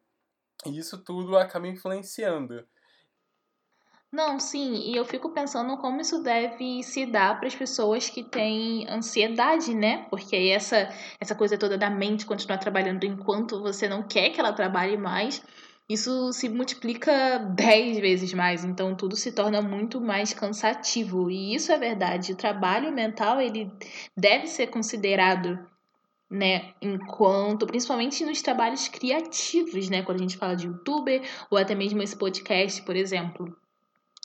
e 0.66 0.78
isso 0.78 1.04
tudo 1.04 1.38
acaba 1.38 1.68
influenciando. 1.68 2.68
Não, 4.12 4.40
sim, 4.40 4.92
e 4.92 4.96
eu 4.96 5.06
fico 5.06 5.30
pensando 5.30 5.78
como 5.78 6.02
isso 6.02 6.24
deve 6.24 6.82
se 6.82 7.06
dar 7.06 7.38
para 7.38 7.48
as 7.48 7.56
pessoas 7.56 8.10
que 8.10 8.24
têm 8.24 8.88
ansiedade, 8.90 9.76
né? 9.76 10.08
Porque 10.10 10.36
aí 10.36 10.50
essa, 10.50 10.92
essa 11.20 11.36
coisa 11.36 11.60
toda 11.60 11.78
da 11.78 11.92
mente 11.92 12.26
continuar 12.26 12.58
trabalhando 12.58 13.04
enquanto 13.04 13.62
você 13.62 13.88
não 13.88 14.02
quer 14.02 14.32
que 14.32 14.40
ela 14.40 14.52
trabalhe 14.52 14.98
mais, 14.98 15.44
isso 15.88 16.34
se 16.34 16.50
multiplica 16.50 17.38
dez 17.56 18.00
vezes 18.00 18.34
mais, 18.34 18.64
então 18.64 18.96
tudo 18.96 19.16
se 19.16 19.32
torna 19.32 19.62
muito 19.62 20.02
mais 20.02 20.34
cansativo. 20.34 21.30
E 21.30 21.54
isso 21.54 21.72
é 21.72 21.78
verdade, 21.78 22.34
o 22.34 22.38
trabalho 22.38 22.92
mental 22.92 23.40
ele 23.40 23.72
deve 24.18 24.48
ser 24.48 24.68
considerado 24.68 25.60
né, 26.30 26.74
enquanto, 26.82 27.66
principalmente 27.66 28.24
nos 28.24 28.42
trabalhos 28.42 28.88
criativos, 28.88 29.90
né, 29.90 30.04
quando 30.04 30.20
a 30.20 30.22
gente 30.22 30.38
fala 30.38 30.56
de 30.56 30.68
youtuber 30.68 31.28
ou 31.50 31.58
até 31.58 31.74
mesmo 31.74 32.02
esse 32.02 32.16
podcast, 32.16 32.82
por 32.84 32.96
exemplo. 32.96 33.58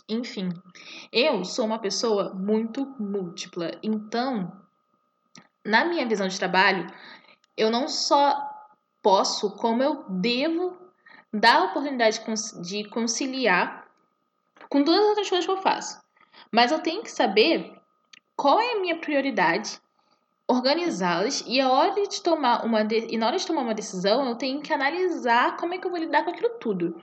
Enfim, 0.07 0.51
eu 1.11 1.45
sou 1.45 1.65
uma 1.65 1.79
pessoa 1.79 2.35
muito 2.35 2.85
múltipla, 3.01 3.71
então, 3.83 4.53
na 5.65 5.87
minha 5.87 6.07
visão 6.07 6.29
de 6.29 6.39
trabalho, 6.39 6.87
eu 7.57 7.71
não 7.71 7.89
só 7.89 8.39
posso, 9.03 9.57
como 9.57 9.83
eu 9.83 10.05
devo 10.09 10.77
dar 11.33 11.57
a 11.57 11.65
oportunidade 11.65 12.21
de 12.63 12.85
conciliar 12.91 13.89
com 14.69 14.85
todas 14.85 15.01
as 15.01 15.09
outras 15.09 15.29
coisas 15.29 15.47
que 15.47 15.53
eu 15.53 15.63
faço. 15.63 16.03
Mas 16.51 16.71
eu 16.71 16.81
tenho 16.81 17.03
que 17.03 17.11
saber 17.11 17.81
qual 18.37 18.61
é 18.61 18.73
a 18.73 18.81
minha 18.81 18.99
prioridade 18.99 19.81
organizá-las 20.47 21.43
e 21.47 21.61
a 21.61 21.71
hora 21.71 22.07
de 22.07 22.23
tomar 22.23 22.65
uma 22.65 22.85
de... 22.85 23.07
e 23.13 23.17
na 23.17 23.27
hora 23.27 23.37
de 23.37 23.47
tomar 23.47 23.63
uma 23.63 23.75
decisão 23.75 24.29
eu 24.29 24.37
tenho 24.37 24.61
que 24.61 24.73
analisar 24.73 25.57
como 25.57 25.75
é 25.75 25.79
que 25.79 25.87
eu 25.87 25.91
vou 25.91 25.99
lidar 25.99 26.25
com 26.25 26.31
aquilo 26.31 26.51
tudo. 26.59 27.03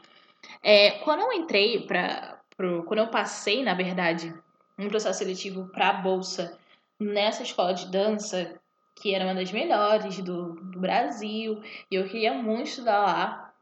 É, 0.64 0.92
quando 1.00 1.22
eu 1.22 1.34
entrei 1.34 1.86
para 1.86 2.40
quando 2.58 3.00
eu 3.00 3.08
passei 3.08 3.64
na 3.64 3.74
verdade 3.74 4.34
um 4.78 4.88
processo 4.88 5.20
seletivo 5.20 5.68
para 5.70 5.90
a 5.90 5.94
bolsa 5.94 6.58
nessa 7.00 7.42
escola 7.42 7.74
de 7.74 7.90
dança 7.90 8.60
que 8.96 9.16
era 9.16 9.26
uma 9.26 9.34
das 9.34 9.52
melhores 9.52 10.20
do, 10.20 10.54
do 10.54 10.80
Brasil 10.80 11.62
e 11.90 11.96
eu 11.96 12.08
queria 12.08 12.34
muito 12.34 12.68
estudar 12.68 13.00
lá, 13.00 13.54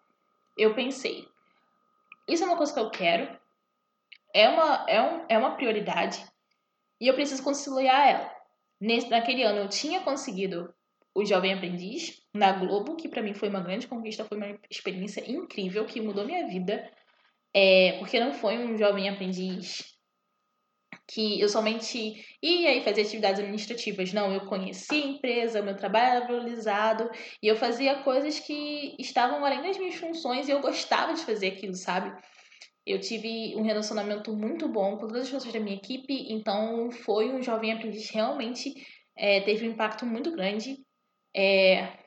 eu 0.57 0.74
pensei 0.74 1.29
isso 2.29 2.43
é 2.43 2.45
uma 2.45 2.57
coisa 2.57 2.71
que 2.71 2.79
eu 2.79 2.89
quero, 2.91 3.27
é 4.33 4.48
uma, 4.48 4.86
é, 4.88 5.01
um, 5.01 5.25
é 5.27 5.38
uma 5.38 5.55
prioridade 5.55 6.24
e 7.01 7.07
eu 7.07 7.15
preciso 7.15 7.41
conciliar 7.41 8.07
ela. 8.07 8.38
Nesse, 8.79 9.09
naquele 9.09 9.43
ano 9.43 9.59
eu 9.59 9.69
tinha 9.69 10.01
conseguido 10.01 10.74
o 11.13 11.25
Jovem 11.25 11.53
Aprendiz 11.53 12.21
na 12.33 12.51
Globo, 12.51 12.95
que 12.95 13.09
para 13.09 13.21
mim 13.21 13.33
foi 13.33 13.50
uma 13.50 13.62
grande 13.62 13.88
conquista, 13.88 14.25
foi 14.25 14.38
uma 14.38 14.57
experiência 14.69 15.29
incrível 15.29 15.86
que 15.86 16.00
mudou 16.00 16.25
minha 16.25 16.48
vida. 16.48 16.89
É, 17.53 17.98
porque 18.00 18.19
não 18.19 18.31
foi 18.31 18.57
um 18.57 18.77
jovem 18.77 19.09
aprendiz 19.09 19.98
que 21.07 21.41
eu 21.41 21.50
somente 21.50 22.24
ia 22.41 22.75
e 22.75 22.83
fazia 22.83 23.03
atividades 23.03 23.39
administrativas. 23.39 24.13
Não, 24.13 24.31
eu 24.31 24.45
conhecia 24.45 25.03
a 25.03 25.07
empresa, 25.07 25.62
meu 25.62 25.75
trabalho 25.75 26.17
era 26.17 26.27
valorizado 26.27 27.09
e 27.41 27.48
eu 27.48 27.55
fazia 27.55 28.03
coisas 28.03 28.39
que 28.39 28.95
estavam 29.00 29.43
além 29.43 29.63
das 29.63 29.77
minhas 29.77 29.95
funções 29.95 30.48
e 30.48 30.51
eu 30.51 30.62
gostava 30.62 31.13
de 31.13 31.25
fazer 31.25 31.48
aquilo, 31.48 31.74
sabe? 31.74 32.15
Eu 32.86 33.00
tive 33.00 33.55
um 33.55 33.62
relacionamento 33.62 34.33
muito 34.33 34.67
bom 34.67 34.98
com 34.98 35.07
todas 35.07 35.24
as 35.24 35.29
pessoas 35.29 35.53
da 35.53 35.59
minha 35.59 35.75
equipe, 35.75 36.31
então 36.31 36.91
foi 36.91 37.31
um 37.31 37.41
jovem 37.41 37.71
aprendiz 37.71 38.09
realmente 38.09 38.74
é, 39.19 39.41
teve 39.41 39.67
um 39.67 39.71
impacto 39.71 40.05
muito 40.05 40.31
grande 40.31 40.77
é, 41.36 42.00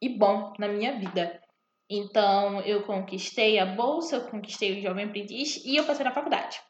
e 0.00 0.10
bom 0.10 0.52
na 0.58 0.68
minha 0.68 0.98
vida. 0.98 1.42
Então 1.88 2.60
eu 2.60 2.84
conquistei 2.84 3.58
a 3.58 3.64
bolsa, 3.64 4.16
eu 4.16 4.30
conquistei 4.30 4.78
o 4.78 4.82
jovem 4.82 5.06
aprendiz 5.06 5.56
e 5.64 5.76
eu 5.76 5.86
passei 5.86 6.04
na 6.04 6.12
faculdade. 6.12 6.60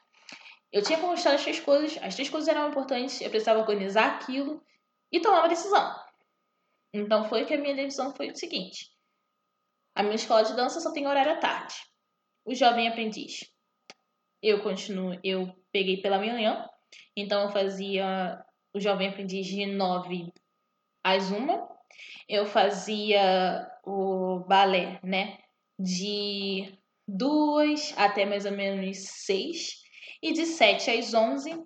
Eu 0.71 0.81
tinha 0.81 0.97
conquistado 0.97 1.35
as 1.35 1.43
três 1.43 1.59
coisas, 1.59 2.01
as 2.01 2.15
três 2.15 2.29
coisas 2.29 2.47
eram 2.47 2.69
importantes, 2.69 3.19
eu 3.19 3.29
precisava 3.29 3.59
organizar 3.59 4.15
aquilo 4.15 4.63
e 5.11 5.19
tomar 5.19 5.39
uma 5.39 5.49
decisão. 5.49 5.93
Então 6.93 7.25
foi 7.25 7.45
que 7.45 7.53
a 7.53 7.57
minha 7.57 7.75
decisão 7.75 8.15
foi 8.15 8.31
o 8.31 8.35
seguinte: 8.35 8.89
a 9.93 10.01
minha 10.03 10.15
escola 10.15 10.43
de 10.43 10.55
dança 10.55 10.79
só 10.79 10.93
tem 10.93 11.05
horário 11.05 11.33
à 11.33 11.37
tarde. 11.37 11.75
O 12.45 12.53
jovem 12.55 12.87
aprendiz 12.87 13.51
eu 14.41 14.61
continuo, 14.61 15.19
eu 15.23 15.53
peguei 15.71 16.01
pela 16.01 16.17
manhã, 16.17 16.67
então 17.15 17.43
eu 17.43 17.49
fazia 17.49 18.43
o 18.73 18.79
jovem 18.79 19.09
aprendiz 19.09 19.45
de 19.45 19.65
9 19.65 20.33
às 21.03 21.31
1. 21.31 21.67
Eu 22.27 22.45
fazia 22.45 23.69
o 23.85 24.39
balé, 24.47 24.99
né, 25.03 25.37
de 25.79 26.77
2 27.07 27.93
até 27.97 28.25
mais 28.25 28.45
ou 28.45 28.51
menos 28.51 28.97
6. 28.97 29.81
E 30.23 30.33
de 30.33 30.45
7 30.45 30.91
às 30.91 31.13
11 31.13 31.63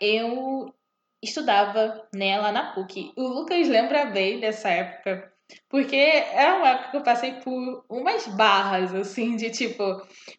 eu 0.00 0.74
estudava 1.22 2.08
né, 2.14 2.38
lá 2.38 2.52
na 2.52 2.72
PUC. 2.72 3.12
O 3.16 3.22
Lucas 3.22 3.68
lembra 3.68 4.06
bem 4.06 4.40
dessa 4.40 4.68
época, 4.70 5.32
porque 5.68 5.96
é 5.96 6.52
uma 6.52 6.68
época 6.68 6.90
que 6.90 6.96
eu 6.96 7.02
passei 7.02 7.32
por 7.34 7.84
umas 7.88 8.26
barras, 8.28 8.94
assim, 8.94 9.36
de 9.36 9.50
tipo. 9.50 9.82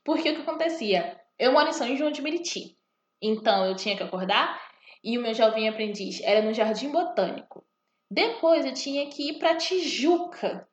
Porque 0.04 0.30
o 0.30 0.36
que 0.36 0.42
acontecia? 0.42 1.20
Eu 1.38 1.54
moro 1.54 1.70
em 1.70 1.74
São 1.74 1.96
João 1.96 2.12
de 2.12 2.22
Meriti. 2.22 2.78
Então 3.22 3.66
eu 3.66 3.75
tinha 3.75 3.98
que 3.98 4.04
acordar 4.04 4.60
e 5.04 5.18
o 5.18 5.22
meu 5.22 5.34
jovem 5.34 5.68
aprendiz 5.68 6.22
era 6.22 6.42
no 6.42 6.54
Jardim 6.54 6.92
Botânico. 6.92 7.66
Depois 8.10 8.66
eu 8.66 8.74
tinha 8.74 9.08
que 9.10 9.30
ir 9.30 9.39
para 9.39 9.56
Tijuca, 9.56 10.68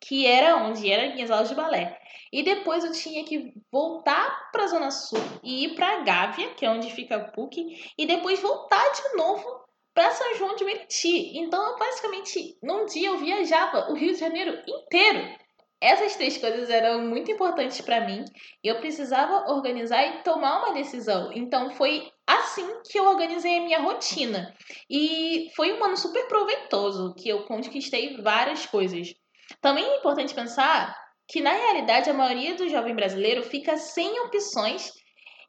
que 0.00 0.26
era 0.26 0.56
onde 0.56 0.90
eram 0.90 1.14
minhas 1.14 1.30
aulas 1.30 1.48
de 1.48 1.54
balé. 1.54 1.98
E 2.32 2.42
depois 2.42 2.82
eu 2.82 2.92
tinha 2.92 3.24
que 3.24 3.52
voltar 3.70 4.50
para 4.50 4.64
a 4.64 4.66
Zona 4.66 4.90
Sul 4.90 5.20
e 5.42 5.64
ir 5.64 5.74
para 5.74 6.02
Gávea, 6.02 6.54
que 6.54 6.64
é 6.64 6.70
onde 6.70 6.90
fica 6.90 7.16
a 7.16 7.24
PUC, 7.30 7.92
e 7.96 8.06
depois 8.06 8.40
voltar 8.40 8.90
de 8.90 9.16
novo 9.16 9.61
para 9.94 10.10
São 10.10 10.34
João 10.36 10.54
de 10.54 10.64
Meriti. 10.64 11.38
Então, 11.38 11.62
eu, 11.70 11.78
basicamente, 11.78 12.56
num 12.62 12.86
dia 12.86 13.08
eu 13.08 13.18
viajava 13.18 13.90
o 13.90 13.94
Rio 13.94 14.12
de 14.12 14.20
Janeiro 14.20 14.62
inteiro 14.66 15.42
essas 15.82 16.14
três 16.14 16.38
coisas 16.38 16.70
eram 16.70 17.08
muito 17.08 17.32
importantes 17.32 17.80
para 17.80 18.06
mim 18.06 18.24
e 18.62 18.68
eu 18.68 18.78
precisava 18.78 19.52
organizar 19.52 20.06
e 20.06 20.22
tomar 20.22 20.58
uma 20.58 20.74
decisão. 20.74 21.32
Então 21.34 21.70
foi 21.70 22.08
assim 22.24 22.64
que 22.88 22.96
eu 22.96 23.08
organizei 23.08 23.58
a 23.58 23.62
minha 23.62 23.80
rotina. 23.80 24.54
E 24.88 25.50
foi 25.56 25.72
um 25.72 25.84
ano 25.84 25.96
super 25.96 26.28
proveitoso, 26.28 27.12
que 27.18 27.28
eu 27.28 27.42
conquistei 27.46 28.22
várias 28.22 28.64
coisas. 28.64 29.12
Também 29.60 29.84
é 29.84 29.96
importante 29.98 30.32
pensar 30.32 30.96
que 31.28 31.40
na 31.40 31.50
realidade 31.50 32.08
a 32.08 32.14
maioria 32.14 32.54
do 32.54 32.68
jovem 32.68 32.94
brasileiro 32.94 33.42
fica 33.42 33.76
sem 33.76 34.20
opções 34.20 34.88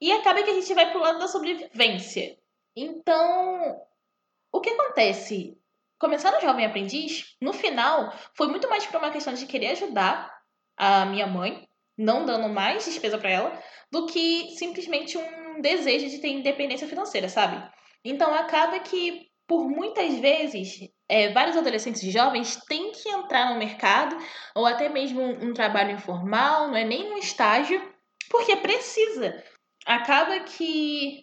e 0.01 0.11
acaba 0.11 0.41
que 0.41 0.49
a 0.49 0.55
gente 0.55 0.73
vai 0.73 0.89
pro 0.89 0.99
lado 0.99 1.19
da 1.19 1.27
sobrevivência. 1.27 2.35
Então, 2.75 3.79
o 4.53 4.61
que 4.61 4.69
acontece? 4.69 5.57
começar 6.03 6.31
no 6.31 6.41
Jovem 6.41 6.65
Aprendiz, 6.65 7.37
no 7.41 7.53
final, 7.53 8.13
foi 8.33 8.47
muito 8.47 8.69
mais 8.69 8.85
para 8.85 8.99
uma 8.99 9.09
questão 9.09 9.33
de 9.33 9.45
querer 9.45 9.67
ajudar 9.67 10.29
a 10.75 11.05
minha 11.05 11.25
mãe, 11.25 11.65
não 11.97 12.25
dando 12.25 12.49
mais 12.49 12.83
despesa 12.83 13.17
para 13.17 13.29
ela, 13.29 13.63
do 13.89 14.05
que 14.07 14.49
simplesmente 14.57 15.17
um 15.17 15.61
desejo 15.61 16.09
de 16.09 16.17
ter 16.17 16.27
independência 16.27 16.89
financeira, 16.89 17.29
sabe? 17.29 17.63
Então 18.03 18.35
acaba 18.35 18.79
que, 18.79 19.27
por 19.47 19.69
muitas 19.69 20.19
vezes, 20.19 20.89
é, 21.07 21.29
vários 21.31 21.55
adolescentes 21.55 22.01
jovens 22.11 22.57
têm 22.67 22.91
que 22.91 23.07
entrar 23.07 23.53
no 23.53 23.59
mercado, 23.59 24.17
ou 24.53 24.65
até 24.65 24.89
mesmo 24.89 25.21
um, 25.21 25.51
um 25.51 25.53
trabalho 25.53 25.91
informal, 25.91 26.67
não 26.67 26.75
é 26.75 26.83
nem 26.83 27.13
um 27.13 27.17
estágio, 27.17 27.81
porque 28.29 28.57
precisa. 28.57 29.41
Acaba 29.85 30.41
que 30.41 31.22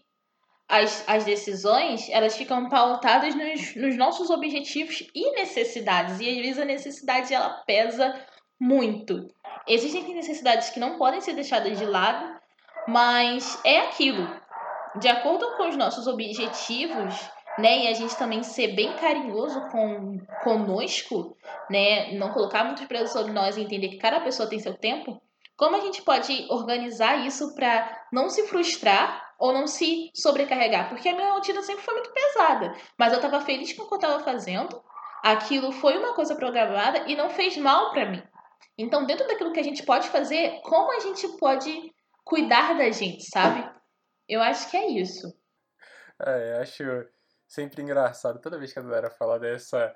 as, 0.70 1.04
as 1.06 1.24
decisões 1.24 2.08
elas 2.10 2.36
ficam 2.36 2.68
pautadas 2.68 3.34
nos, 3.34 3.74
nos 3.74 3.96
nossos 3.96 4.30
objetivos 4.30 5.04
e 5.14 5.32
necessidades. 5.32 6.20
E 6.20 6.30
às 6.30 6.36
vezes 6.36 6.58
a 6.58 6.64
necessidade 6.64 7.34
ela 7.34 7.50
pesa 7.66 8.14
muito. 8.58 9.26
Existem 9.66 10.14
necessidades 10.14 10.70
que 10.70 10.80
não 10.80 10.96
podem 10.96 11.20
ser 11.20 11.34
deixadas 11.34 11.78
de 11.78 11.84
lado, 11.84 12.38
Mas 12.86 13.60
é 13.64 13.80
aquilo. 13.80 14.26
De 14.98 15.08
acordo 15.08 15.56
com 15.56 15.68
os 15.68 15.76
nossos 15.76 16.06
objetivos, 16.06 17.14
né, 17.58 17.84
e 17.84 17.88
a 17.88 17.94
gente 17.94 18.16
também 18.16 18.42
ser 18.42 18.74
bem 18.74 18.94
carinhoso 18.96 19.60
com 19.70 20.18
conosco, 20.42 21.36
né, 21.68 22.12
não 22.12 22.32
colocar 22.32 22.64
muito 22.64 22.86
peso 22.86 23.12
sobre 23.12 23.32
nós 23.32 23.56
e 23.56 23.62
entender 23.62 23.88
que 23.88 23.98
cada 23.98 24.20
pessoa 24.20 24.48
tem 24.48 24.58
seu 24.58 24.76
tempo, 24.76 25.20
como 25.56 25.76
a 25.76 25.80
gente 25.80 26.02
pode 26.02 26.46
organizar 26.48 27.26
isso 27.26 27.54
para 27.54 28.04
não 28.12 28.30
se 28.30 28.48
frustrar 28.48 29.29
ou 29.40 29.52
não 29.52 29.66
se 29.66 30.10
sobrecarregar? 30.14 30.88
Porque 30.88 31.08
a 31.08 31.14
minha 31.14 31.32
rotina 31.32 31.62
sempre 31.62 31.82
foi 31.82 31.94
muito 31.94 32.12
pesada, 32.12 32.74
mas 32.98 33.12
eu 33.12 33.18
estava 33.18 33.40
feliz 33.40 33.72
com 33.72 33.82
o 33.82 33.88
que 33.88 33.94
eu 33.94 33.98
estava 33.98 34.22
fazendo. 34.22 34.82
Aquilo 35.22 35.72
foi 35.72 35.98
uma 35.98 36.14
coisa 36.14 36.36
programada 36.36 37.10
e 37.10 37.16
não 37.16 37.30
fez 37.30 37.56
mal 37.56 37.90
para 37.90 38.08
mim. 38.10 38.22
Então, 38.78 39.04
dentro 39.04 39.26
daquilo 39.26 39.52
que 39.52 39.60
a 39.60 39.64
gente 39.64 39.82
pode 39.84 40.08
fazer, 40.08 40.60
como 40.62 40.92
a 40.92 41.00
gente 41.00 41.26
pode 41.38 41.92
cuidar 42.24 42.76
da 42.76 42.90
gente, 42.90 43.24
sabe? 43.24 43.68
Eu 44.28 44.40
acho 44.40 44.70
que 44.70 44.76
é 44.76 44.86
isso. 44.86 45.26
É, 46.24 46.56
eu 46.56 46.62
acho 46.62 46.84
sempre 47.48 47.82
engraçado 47.82 48.40
toda 48.40 48.58
vez 48.58 48.72
que 48.72 48.78
a 48.78 48.82
Dora 48.82 49.10
fala 49.10 49.38
dessa 49.38 49.94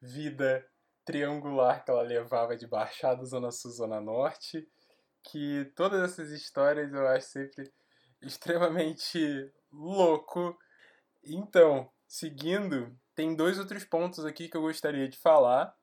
vida 0.00 0.66
triangular 1.04 1.84
que 1.84 1.90
ela 1.90 2.02
levava 2.02 2.56
de 2.56 2.66
Baixada, 2.66 3.24
Zona 3.24 3.52
Sul, 3.52 3.70
Zona 3.70 4.00
Norte 4.00 4.66
que 5.30 5.64
todas 5.74 6.02
essas 6.02 6.30
histórias 6.30 6.92
eu 6.92 7.06
acho 7.08 7.26
sempre 7.28 7.72
extremamente 8.22 9.52
louco. 9.72 10.56
Então, 11.24 11.90
seguindo, 12.06 12.96
tem 13.14 13.34
dois 13.34 13.58
outros 13.58 13.84
pontos 13.84 14.24
aqui 14.24 14.48
que 14.48 14.56
eu 14.56 14.62
gostaria 14.62 15.08
de 15.08 15.18
falar. 15.18 15.74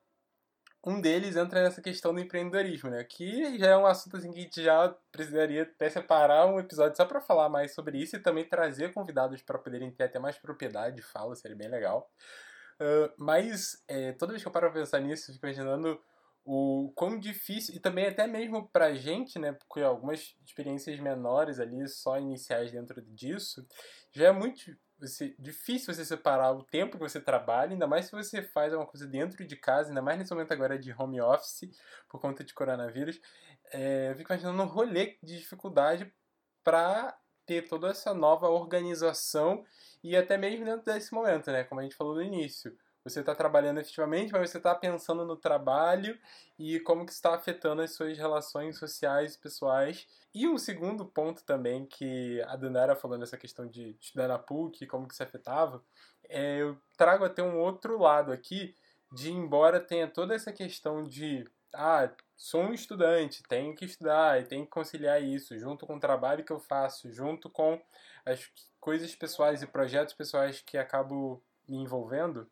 Um 0.86 1.00
deles 1.00 1.34
entra 1.34 1.62
nessa 1.62 1.80
questão 1.80 2.12
do 2.12 2.20
empreendedorismo, 2.20 2.90
né? 2.90 3.02
Que 3.04 3.58
já 3.58 3.68
é 3.68 3.76
um 3.76 3.86
assunto 3.86 4.18
assim, 4.18 4.30
que 4.30 4.38
a 4.38 4.42
gente 4.42 4.62
já 4.62 4.94
precisaria 5.10 5.62
até 5.62 5.88
separar 5.88 6.46
um 6.46 6.60
episódio 6.60 6.96
só 6.96 7.06
para 7.06 7.22
falar 7.22 7.48
mais 7.48 7.74
sobre 7.74 7.98
isso 7.98 8.16
e 8.16 8.22
também 8.22 8.46
trazer 8.46 8.92
convidados 8.92 9.40
para 9.42 9.58
poderem 9.58 9.90
ter 9.90 10.04
até 10.04 10.18
mais 10.18 10.36
propriedade 10.38 10.96
de 10.96 11.02
fala, 11.02 11.34
seria 11.34 11.56
bem 11.56 11.68
legal. 11.68 12.10
Uh, 12.78 13.10
mas 13.16 13.82
é, 13.88 14.12
toda 14.12 14.32
vez 14.32 14.42
que 14.42 14.48
eu 14.48 14.52
paro 14.52 14.70
pra 14.70 14.80
pensar 14.80 15.00
nisso, 15.00 15.30
eu 15.30 15.34
fico 15.34 15.46
imaginando 15.46 15.98
o 16.44 16.92
quão 16.94 17.18
difícil, 17.18 17.74
e 17.74 17.80
também 17.80 18.06
até 18.06 18.26
mesmo 18.26 18.68
pra 18.68 18.94
gente, 18.94 19.38
né, 19.38 19.52
porque 19.52 19.80
algumas 19.80 20.36
experiências 20.44 21.00
menores 21.00 21.58
ali, 21.58 21.88
só 21.88 22.18
iniciais 22.18 22.70
dentro 22.70 23.00
disso, 23.02 23.66
já 24.12 24.26
é 24.26 24.32
muito 24.32 24.76
você, 24.98 25.34
difícil 25.38 25.92
você 25.92 26.04
separar 26.04 26.52
o 26.52 26.62
tempo 26.62 26.96
que 26.96 27.02
você 27.02 27.20
trabalha, 27.20 27.72
ainda 27.72 27.86
mais 27.86 28.06
se 28.06 28.12
você 28.12 28.42
faz 28.42 28.72
alguma 28.72 28.90
coisa 28.90 29.06
dentro 29.06 29.46
de 29.46 29.56
casa, 29.56 29.88
ainda 29.88 30.02
mais 30.02 30.18
nesse 30.18 30.32
momento 30.32 30.52
agora 30.52 30.78
de 30.78 30.92
home 30.92 31.20
office, 31.20 31.70
por 32.08 32.20
conta 32.20 32.44
de 32.44 32.52
coronavírus, 32.52 33.20
é, 33.72 34.10
eu 34.10 34.16
fico 34.16 34.32
imaginando 34.32 34.62
um 34.62 34.66
rolê 34.66 35.18
de 35.22 35.38
dificuldade 35.38 36.12
para 36.62 37.18
ter 37.46 37.68
toda 37.68 37.88
essa 37.88 38.14
nova 38.14 38.48
organização 38.48 39.64
e 40.02 40.16
até 40.16 40.36
mesmo 40.36 40.64
dentro 40.64 40.84
desse 40.84 41.12
momento, 41.12 41.50
né, 41.50 41.64
como 41.64 41.80
a 41.80 41.84
gente 41.84 41.96
falou 41.96 42.14
no 42.14 42.22
início, 42.22 42.76
você 43.04 43.20
está 43.20 43.34
trabalhando 43.34 43.78
efetivamente, 43.78 44.32
mas 44.32 44.50
você 44.50 44.56
está 44.56 44.74
pensando 44.74 45.26
no 45.26 45.36
trabalho 45.36 46.18
e 46.58 46.80
como 46.80 47.04
que 47.04 47.12
está 47.12 47.34
afetando 47.34 47.82
as 47.82 47.92
suas 47.92 48.16
relações 48.16 48.78
sociais 48.78 49.34
e 49.34 49.38
pessoais. 49.38 50.06
E 50.34 50.48
um 50.48 50.56
segundo 50.56 51.04
ponto 51.04 51.44
também 51.44 51.84
que 51.84 52.40
a 52.48 52.56
Danara 52.56 52.96
falou 52.96 53.18
nessa 53.18 53.36
questão 53.36 53.66
de 53.66 53.94
estudar 54.00 54.28
na 54.28 54.38
PUC, 54.38 54.86
como 54.86 55.06
que 55.06 55.12
isso 55.12 55.22
afetava, 55.22 55.84
é, 56.28 56.56
eu 56.62 56.78
trago 56.96 57.24
até 57.24 57.42
um 57.42 57.58
outro 57.58 57.98
lado 57.98 58.32
aqui, 58.32 58.74
de 59.12 59.30
embora 59.30 59.78
tenha 59.78 60.08
toda 60.08 60.34
essa 60.34 60.52
questão 60.52 61.04
de 61.04 61.46
ah, 61.74 62.10
sou 62.36 62.62
um 62.62 62.72
estudante, 62.72 63.42
tenho 63.42 63.74
que 63.74 63.84
estudar 63.84 64.40
e 64.40 64.44
tenho 64.44 64.64
que 64.64 64.70
conciliar 64.70 65.22
isso 65.22 65.58
junto 65.58 65.86
com 65.86 65.96
o 65.96 66.00
trabalho 66.00 66.44
que 66.44 66.52
eu 66.52 66.60
faço, 66.60 67.10
junto 67.12 67.50
com 67.50 67.80
as 68.24 68.50
coisas 68.80 69.14
pessoais 69.14 69.62
e 69.62 69.66
projetos 69.66 70.14
pessoais 70.14 70.60
que 70.60 70.78
acabo 70.78 71.42
me 71.68 71.76
envolvendo, 71.76 72.48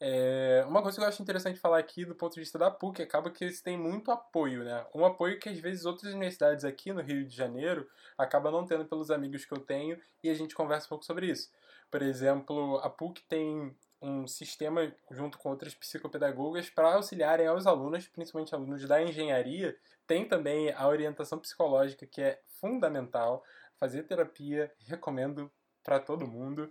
é, 0.00 0.64
uma 0.66 0.82
coisa 0.82 0.98
que 0.98 1.04
eu 1.04 1.08
acho 1.08 1.22
interessante 1.22 1.58
falar 1.58 1.78
aqui 1.78 2.04
do 2.04 2.14
ponto 2.14 2.34
de 2.34 2.40
vista 2.40 2.58
da 2.58 2.70
PUC, 2.70 3.02
acaba 3.02 3.30
que 3.30 3.44
eles 3.44 3.62
têm 3.62 3.78
muito 3.78 4.10
apoio, 4.10 4.64
né? 4.64 4.84
Um 4.94 5.04
apoio 5.04 5.38
que 5.38 5.48
às 5.48 5.58
vezes 5.58 5.84
outras 5.84 6.12
universidades 6.12 6.64
aqui 6.64 6.92
no 6.92 7.00
Rio 7.00 7.26
de 7.26 7.34
Janeiro 7.34 7.88
acabam 8.18 8.52
não 8.52 8.66
tendo 8.66 8.84
pelos 8.84 9.10
amigos 9.10 9.44
que 9.44 9.52
eu 9.52 9.60
tenho 9.60 10.00
e 10.22 10.28
a 10.28 10.34
gente 10.34 10.54
conversa 10.54 10.86
um 10.86 10.90
pouco 10.90 11.04
sobre 11.04 11.26
isso. 11.26 11.50
Por 11.90 12.02
exemplo, 12.02 12.78
a 12.78 12.90
PUC 12.90 13.22
tem 13.28 13.74
um 14.02 14.26
sistema 14.26 14.94
junto 15.10 15.38
com 15.38 15.48
outras 15.48 15.74
psicopedagogas 15.74 16.68
para 16.68 16.94
auxiliarem 16.94 17.46
aos 17.46 17.66
alunos, 17.66 18.06
principalmente 18.08 18.54
alunos 18.54 18.86
da 18.86 19.02
engenharia. 19.02 19.76
Tem 20.06 20.26
também 20.26 20.72
a 20.72 20.86
orientação 20.86 21.38
psicológica 21.38 22.06
que 22.06 22.20
é 22.20 22.40
fundamental. 22.60 23.42
Fazer 23.78 24.02
terapia 24.02 24.70
recomendo 24.80 25.50
para 25.82 25.98
todo 25.98 26.26
mundo. 26.26 26.70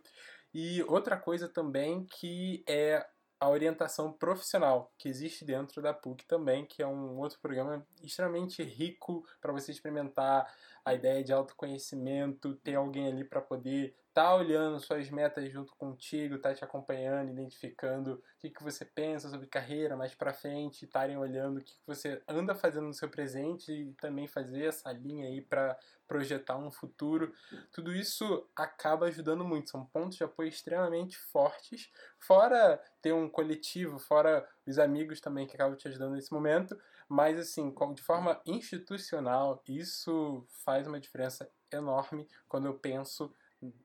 E 0.53 0.83
outra 0.83 1.17
coisa 1.17 1.49
também 1.49 2.05
que 2.05 2.63
é 2.67 3.03
a 3.43 3.49
orientação 3.49 4.09
profissional 4.09 4.89
que 4.97 5.09
existe 5.09 5.43
dentro 5.43 5.81
da 5.81 5.93
PUC 5.93 6.25
também, 6.25 6.65
que 6.65 6.81
é 6.81 6.87
um 6.87 7.17
outro 7.17 7.37
programa 7.41 7.85
extremamente 8.01 8.63
rico 8.63 9.27
para 9.41 9.51
você 9.51 9.69
experimentar 9.69 10.49
a 10.85 10.93
ideia 10.93 11.23
de 11.23 11.31
autoconhecimento, 11.31 12.55
ter 12.55 12.75
alguém 12.75 13.07
ali 13.07 13.23
para 13.23 13.41
poder 13.41 13.95
tá 14.13 14.35
olhando 14.35 14.79
suas 14.79 15.09
metas 15.09 15.51
junto 15.51 15.75
contigo, 15.75 16.37
tá 16.37 16.53
te 16.53 16.63
acompanhando, 16.63 17.31
identificando 17.31 18.13
o 18.13 18.21
que, 18.37 18.51
que 18.51 18.63
você 18.63 18.85
pensa 18.85 19.27
sobre 19.27 19.47
carreira 19.47 19.97
mais 19.97 20.13
para 20.13 20.31
frente, 20.31 20.85
estarem 20.85 21.17
olhando 21.17 21.57
o 21.57 21.63
que, 21.63 21.73
que 21.73 21.87
você 21.87 22.21
anda 22.27 22.53
fazendo 22.53 22.85
no 22.85 22.93
seu 22.93 23.09
presente 23.09 23.71
e 23.71 23.93
também 23.93 24.27
fazer 24.27 24.65
essa 24.65 24.91
linha 24.91 25.27
aí 25.27 25.41
para 25.41 25.75
projetar 26.07 26.57
um 26.57 26.69
futuro. 26.69 27.33
Tudo 27.71 27.91
isso 27.91 28.47
acaba 28.55 29.07
ajudando 29.07 29.43
muito, 29.43 29.71
são 29.71 29.83
pontos 29.83 30.15
de 30.15 30.23
apoio 30.23 30.47
extremamente 30.47 31.17
fortes, 31.17 31.89
fora 32.19 32.79
ter 33.01 33.13
um 33.13 33.27
coletivo, 33.27 33.97
fora 33.97 34.47
os 34.67 34.77
amigos 34.77 35.19
também 35.19 35.47
que 35.47 35.55
acabam 35.55 35.75
te 35.75 35.87
ajudando 35.87 36.13
nesse 36.13 36.31
momento, 36.31 36.79
mas 37.09 37.37
assim, 37.37 37.73
de 37.93 38.01
forma 38.01 38.41
institucional, 38.45 39.61
isso 39.67 40.45
faz 40.63 40.87
uma 40.87 40.99
diferença 40.99 41.49
enorme 41.71 42.27
quando 42.47 42.67
eu 42.67 42.73
penso 42.79 43.33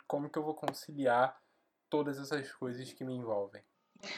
como 0.07 0.29
que 0.29 0.39
eu 0.39 0.45
vou 0.45 0.55
conciliar 0.55 1.37
todas 1.89 2.19
essas 2.19 2.53
coisas 2.53 2.93
que 2.93 3.05
me 3.05 3.15
envolvem. 3.15 3.63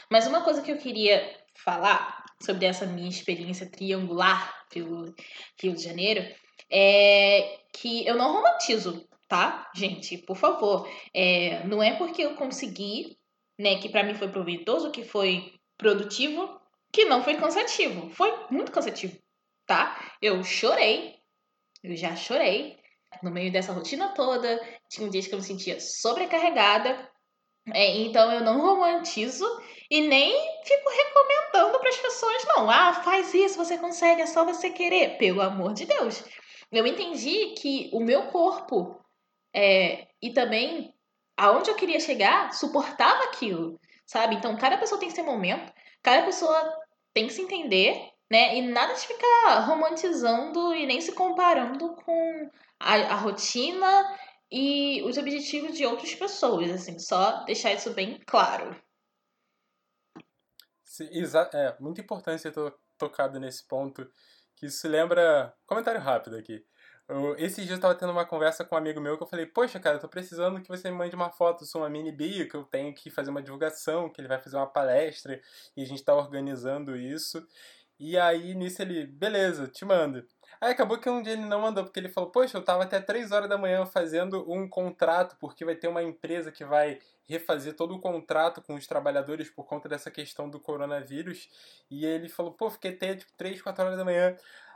Mas 0.09 0.27
uma 0.27 0.43
coisa 0.43 0.61
que 0.61 0.71
eu 0.71 0.77
queria 0.77 1.21
falar 1.55 2.23
sobre 2.41 2.65
essa 2.65 2.85
minha 2.85 3.09
experiência 3.09 3.69
triangular 3.69 4.67
pelo 4.69 5.13
Rio 5.59 5.73
de 5.73 5.83
Janeiro 5.83 6.23
é 6.69 7.59
que 7.73 8.05
eu 8.05 8.15
não 8.15 8.33
romantizo, 8.33 9.07
tá, 9.27 9.69
gente? 9.75 10.17
Por 10.19 10.35
favor. 10.35 10.87
É, 11.13 11.65
não 11.65 11.81
é 11.81 11.95
porque 11.95 12.21
eu 12.21 12.35
consegui, 12.35 13.17
né, 13.57 13.79
que 13.79 13.89
para 13.89 14.03
mim 14.03 14.13
foi 14.13 14.29
proveitoso, 14.29 14.91
que 14.91 15.03
foi 15.03 15.53
produtivo, 15.77 16.60
que 16.91 17.05
não 17.05 17.23
foi 17.23 17.35
cansativo. 17.35 18.09
Foi 18.09 18.47
muito 18.49 18.71
cansativo, 18.71 19.17
tá? 19.65 20.15
Eu 20.21 20.43
chorei, 20.43 21.15
eu 21.83 21.95
já 21.95 22.15
chorei 22.15 22.77
no 23.21 23.31
meio 23.31 23.51
dessa 23.51 23.73
rotina 23.73 24.13
toda. 24.13 24.59
Tinha 24.89 25.09
dias 25.09 25.27
que 25.27 25.33
eu 25.33 25.39
me 25.39 25.45
sentia 25.45 25.79
sobrecarregada. 25.79 27.09
É, 27.73 27.97
então 27.97 28.31
eu 28.31 28.41
não 28.41 28.59
romantizo 28.59 29.45
e 29.89 30.01
nem 30.01 30.31
fico 30.63 30.89
recomendando 30.89 31.79
para 31.79 31.89
as 31.89 31.97
pessoas, 31.97 32.45
não. 32.45 32.69
Ah, 32.69 32.93
faz 33.03 33.33
isso, 33.33 33.57
você 33.57 33.77
consegue, 33.77 34.21
é 34.21 34.25
só 34.25 34.43
você 34.43 34.69
querer. 34.69 35.17
Pelo 35.17 35.41
amor 35.41 35.73
de 35.73 35.85
Deus. 35.85 36.23
Eu 36.71 36.87
entendi 36.87 37.53
que 37.59 37.89
o 37.93 37.99
meu 37.99 38.27
corpo 38.27 38.99
é, 39.53 40.07
e 40.21 40.33
também 40.33 40.93
aonde 41.37 41.69
eu 41.69 41.75
queria 41.75 41.99
chegar 41.99 42.53
suportava 42.53 43.25
aquilo, 43.25 43.79
sabe? 44.05 44.35
Então 44.35 44.55
cada 44.57 44.77
pessoa 44.77 44.99
tem 44.99 45.09
seu 45.09 45.25
momento, 45.25 45.71
cada 46.01 46.23
pessoa 46.23 46.80
tem 47.13 47.27
que 47.27 47.33
se 47.33 47.41
entender, 47.41 48.11
né? 48.31 48.57
E 48.57 48.61
nada 48.61 48.93
de 48.93 49.01
ficar 49.01 49.59
romantizando 49.65 50.73
e 50.73 50.85
nem 50.85 51.01
se 51.01 51.13
comparando 51.13 51.95
com 51.95 52.49
a, 52.79 52.95
a 52.95 53.15
rotina 53.15 54.17
e 54.51 55.01
os 55.03 55.17
objetivos 55.17 55.77
de 55.77 55.85
outras 55.85 56.13
pessoas, 56.13 56.69
assim, 56.69 56.99
só 56.99 57.43
deixar 57.45 57.73
isso 57.73 57.93
bem 57.93 58.19
claro. 58.25 58.75
Sim, 60.83 61.07
é 61.53 61.77
muito 61.79 62.01
importante 62.01 62.43
ter 62.43 62.53
tocado 62.97 63.39
nesse 63.39 63.65
ponto, 63.65 64.05
que 64.55 64.65
isso 64.65 64.87
lembra... 64.87 65.55
Comentário 65.65 66.01
rápido 66.01 66.35
aqui. 66.35 66.65
Eu, 67.13 67.35
dias 67.35 67.69
eu 67.69 67.77
tava 67.77 67.93
tendo 67.93 68.13
uma 68.13 68.25
conversa 68.25 68.63
com 68.63 68.73
um 68.73 68.77
amigo 68.77 69.01
meu 69.01 69.17
que 69.17 69.23
eu 69.23 69.27
falei, 69.27 69.45
poxa, 69.45 69.77
cara, 69.81 69.97
eu 69.97 69.99
tô 69.99 70.07
precisando 70.07 70.61
que 70.61 70.69
você 70.69 70.89
me 70.89 70.95
mande 70.95 71.13
uma 71.13 71.29
foto 71.29 71.65
sua 71.65 71.89
mini 71.89 72.09
bio, 72.09 72.47
que 72.47 72.55
eu 72.55 72.63
tenho 72.63 72.93
que 72.93 73.09
fazer 73.09 73.29
uma 73.29 73.41
divulgação, 73.41 74.09
que 74.09 74.21
ele 74.21 74.29
vai 74.29 74.39
fazer 74.39 74.55
uma 74.55 74.65
palestra, 74.65 75.41
e 75.75 75.83
a 75.83 75.85
gente 75.85 76.01
tá 76.05 76.15
organizando 76.15 76.95
isso. 76.95 77.45
E 77.99 78.17
aí, 78.17 78.55
nisso 78.55 78.81
ele, 78.81 79.05
beleza, 79.05 79.67
te 79.67 79.83
mando. 79.83 80.25
Aí 80.61 80.71
acabou 80.71 80.97
que 80.97 81.09
um 81.09 81.21
dia 81.21 81.33
ele 81.33 81.41
não 81.43 81.59
mandou, 81.59 81.83
porque 81.83 81.99
ele 81.99 82.07
falou, 82.07 82.31
poxa, 82.31 82.57
eu 82.57 82.63
tava 82.63 82.83
até 82.83 83.01
3 83.01 83.33
horas 83.33 83.49
da 83.49 83.57
manhã 83.57 83.85
fazendo 83.85 84.49
um 84.49 84.65
contrato, 84.69 85.35
porque 85.37 85.65
vai 85.65 85.75
ter 85.75 85.89
uma 85.89 86.01
empresa 86.01 86.49
que 86.49 86.63
vai 86.63 86.97
refazer 87.25 87.75
todo 87.75 87.93
o 87.93 87.99
contrato 87.99 88.61
com 88.61 88.75
os 88.75 88.87
trabalhadores 88.87 89.49
por 89.49 89.65
conta 89.65 89.89
dessa 89.89 90.09
questão 90.09 90.49
do 90.49 90.61
coronavírus. 90.61 91.49
E 91.89 92.05
ele 92.05 92.29
falou, 92.29 92.53
pô, 92.53 92.69
fiquei 92.69 92.91
até 92.91 93.15
tipo, 93.15 93.33
3, 93.35 93.61
4 93.61 93.83
horas 93.83 93.97
da 93.97 94.05
manhã. 94.05 94.33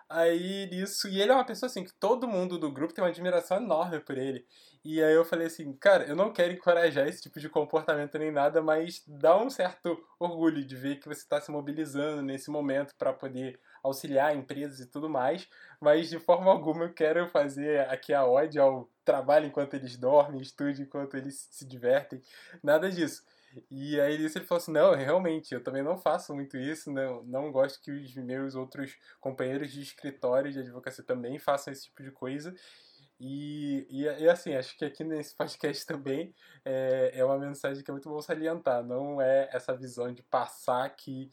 Aí 0.08 0.68
nisso, 0.68 1.08
e 1.08 1.20
ele 1.20 1.32
é 1.32 1.34
uma 1.34 1.46
pessoa 1.46 1.68
assim 1.68 1.84
que 1.84 1.94
todo 1.94 2.28
mundo 2.28 2.60
do 2.60 2.72
grupo 2.72 2.94
tem 2.94 3.04
uma 3.04 3.10
admiração 3.10 3.58
enorme 3.58 4.00
por 4.00 4.16
ele. 4.18 4.46
E 4.84 5.02
aí 5.02 5.16
eu 5.16 5.26
falei 5.26 5.48
assim, 5.48 5.74
cara, 5.74 6.04
eu 6.06 6.16
não 6.16 6.32
quero 6.32 6.54
encorajar 6.54 7.08
esse 7.08 7.24
tipo 7.24 7.40
de 7.40 7.50
comportamento 7.50 8.16
nem 8.20 8.32
nada, 8.32 8.62
mas 8.62 9.04
dá 9.08 9.36
um 9.36 9.50
certo 9.50 9.98
orgulho 10.20 10.64
de 10.64 10.76
ver 10.76 10.98
que 10.98 11.08
você 11.08 11.22
está 11.22 11.42
se 11.42 11.50
mobilizando 11.50 12.22
nesse 12.22 12.52
momento 12.52 12.94
para 12.96 13.12
poder 13.14 13.60
auxiliar 13.84 14.36
empresas 14.36 14.80
e 14.80 14.86
tudo 14.86 15.10
mais, 15.10 15.48
mas 15.82 16.08
de 16.10 16.20
forma 16.20 16.52
alguma 16.52 16.86
eu 16.86 16.94
quero 16.94 17.28
fazer 17.30 17.82
aqui 17.90 18.14
a 18.14 18.26
ode 18.26 18.60
ao 18.60 18.88
trabalho 19.04 19.48
enquanto 19.48 19.74
eles 19.74 19.98
dormem, 19.98 20.42
estude 20.42 20.84
enquanto 20.84 21.18
eles 21.18 21.48
se 21.52 21.66
divertem, 21.66 22.22
nada 22.64 22.92
disso. 22.92 23.24
E 23.70 24.00
aí 24.00 24.16
ele 24.16 24.30
falou 24.30 24.62
assim, 24.62 24.72
não, 24.72 24.94
realmente, 24.94 25.54
eu 25.54 25.64
também 25.64 25.84
não 25.84 25.98
faço 25.98 26.34
muito 26.34 26.58
isso, 26.58 26.92
não, 26.92 27.24
não 27.24 27.52
gosto 27.52 27.82
que 27.82 27.92
os 27.92 28.16
meus 28.16 28.56
outros 28.56 28.98
companheiros 29.20 29.72
de 29.72 29.82
escritório 29.82 30.52
de 30.52 30.60
advocacia 30.60 31.04
também 31.04 31.40
façam 31.40 31.72
esse 31.72 31.86
tipo 31.86 32.04
de 32.04 32.12
coisa. 32.12 32.54
E, 33.20 33.88
e, 33.90 34.04
e, 34.04 34.30
assim, 34.30 34.54
acho 34.56 34.78
que 34.78 34.84
aqui 34.84 35.04
nesse 35.04 35.36
podcast 35.36 35.86
também 35.86 36.34
é, 36.66 37.12
é 37.14 37.26
uma 37.26 37.38
mensagem 37.38 37.84
que 37.84 37.90
é 37.90 37.94
muito 37.94 38.10
bom 38.10 38.22
salientar. 38.22 38.84
Não 38.84 39.22
é 39.22 39.50
essa 39.54 39.76
visão 39.76 40.14
de 40.14 40.22
passar 40.24 40.90
que 40.90 41.30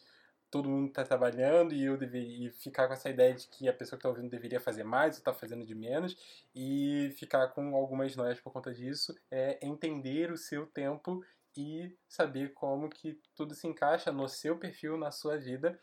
todo 0.50 0.68
mundo 0.68 0.88
está 0.88 1.02
trabalhando 1.02 1.74
e 1.74 1.82
eu 1.82 1.96
deveria 1.96 2.52
ficar 2.52 2.86
com 2.86 2.92
essa 2.92 3.08
ideia 3.08 3.34
de 3.34 3.48
que 3.48 3.68
a 3.68 3.72
pessoa 3.72 3.96
que 3.96 4.00
está 4.00 4.10
ouvindo 4.10 4.28
deveria 4.28 4.60
fazer 4.60 4.84
mais 4.84 5.14
ou 5.14 5.18
está 5.18 5.32
fazendo 5.32 5.64
de 5.64 5.74
menos 5.74 6.14
e 6.54 7.10
ficar 7.18 7.48
com 7.48 7.74
algumas 7.74 8.14
noias 8.14 8.38
por 8.38 8.52
conta 8.52 8.72
disso. 8.72 9.14
É 9.30 9.58
entender 9.66 10.30
o 10.30 10.36
seu 10.36 10.66
tempo 10.66 11.24
e 11.56 11.96
saber 12.08 12.54
como 12.54 12.88
que 12.88 13.20
tudo 13.34 13.54
se 13.54 13.66
encaixa 13.66 14.10
no 14.10 14.28
seu 14.28 14.58
perfil, 14.58 14.96
na 14.96 15.10
sua 15.10 15.36
vida. 15.36 15.78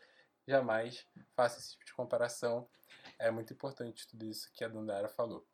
Jamais 0.46 1.06
faça 1.34 1.58
esse 1.58 1.72
tipo 1.72 1.84
de 1.84 1.94
comparação. 1.94 2.68
É 3.18 3.30
muito 3.30 3.52
importante 3.52 4.08
tudo 4.08 4.24
isso 4.24 4.50
que 4.52 4.64
a 4.64 4.68
Dandara 4.68 5.08
falou. 5.08 5.46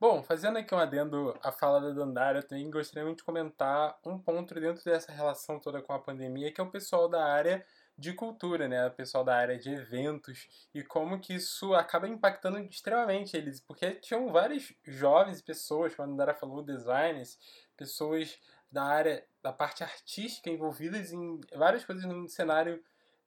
Bom, 0.00 0.22
fazendo 0.22 0.58
aqui 0.58 0.74
um 0.74 0.78
adendo 0.78 1.38
à 1.42 1.52
fala 1.52 1.80
da 1.80 1.90
Dandara, 1.90 2.40
eu 2.40 2.42
também 2.42 2.68
gostaria 2.70 3.04
muito 3.04 3.18
de 3.18 3.24
comentar 3.24 3.96
um 4.04 4.18
ponto 4.18 4.52
dentro 4.52 4.84
dessa 4.84 5.12
relação 5.12 5.60
toda 5.60 5.80
com 5.80 5.92
a 5.92 5.98
pandemia, 5.98 6.52
que 6.52 6.60
é 6.60 6.64
o 6.64 6.70
pessoal 6.70 7.08
da 7.08 7.24
área 7.24 7.64
de 7.96 8.12
cultura, 8.12 8.68
né? 8.68 8.86
O 8.86 8.90
pessoal 8.90 9.24
da 9.24 9.36
área 9.36 9.56
de 9.56 9.70
eventos 9.70 10.48
e 10.74 10.82
como 10.82 11.20
que 11.20 11.34
isso 11.34 11.74
acaba 11.74 12.08
impactando 12.08 12.58
extremamente 12.58 13.36
eles, 13.36 13.60
porque 13.60 13.92
tinham 13.92 14.30
vários 14.32 14.74
jovens 14.82 15.40
pessoas, 15.40 15.94
quando 15.94 16.08
a 16.08 16.10
Dandara 16.10 16.34
falou, 16.34 16.62
designers, 16.62 17.38
pessoas 17.76 18.38
da 18.74 18.82
área 18.82 19.24
da 19.40 19.52
parte 19.52 19.84
artística 19.84 20.50
envolvidas 20.50 21.12
em 21.12 21.40
várias 21.54 21.84
coisas 21.84 22.04
no 22.04 22.28
cenário 22.28 22.82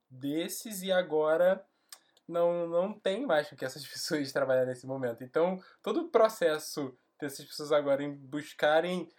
desses 0.10 0.82
e 0.82 0.92
agora 0.92 1.66
não, 2.28 2.68
não 2.68 2.92
tem 2.92 3.26
mais 3.26 3.50
com 3.50 3.56
que 3.56 3.64
essas 3.64 3.88
pessoas 3.88 4.34
trabalhar 4.34 4.66
nesse 4.66 4.86
momento. 4.86 5.24
Então, 5.24 5.58
todo 5.82 6.02
o 6.02 6.10
processo 6.10 6.94
dessas 7.20 7.46
pessoas 7.46 7.72
agora 7.72 8.04
em 8.04 8.14
buscarem 8.14 9.10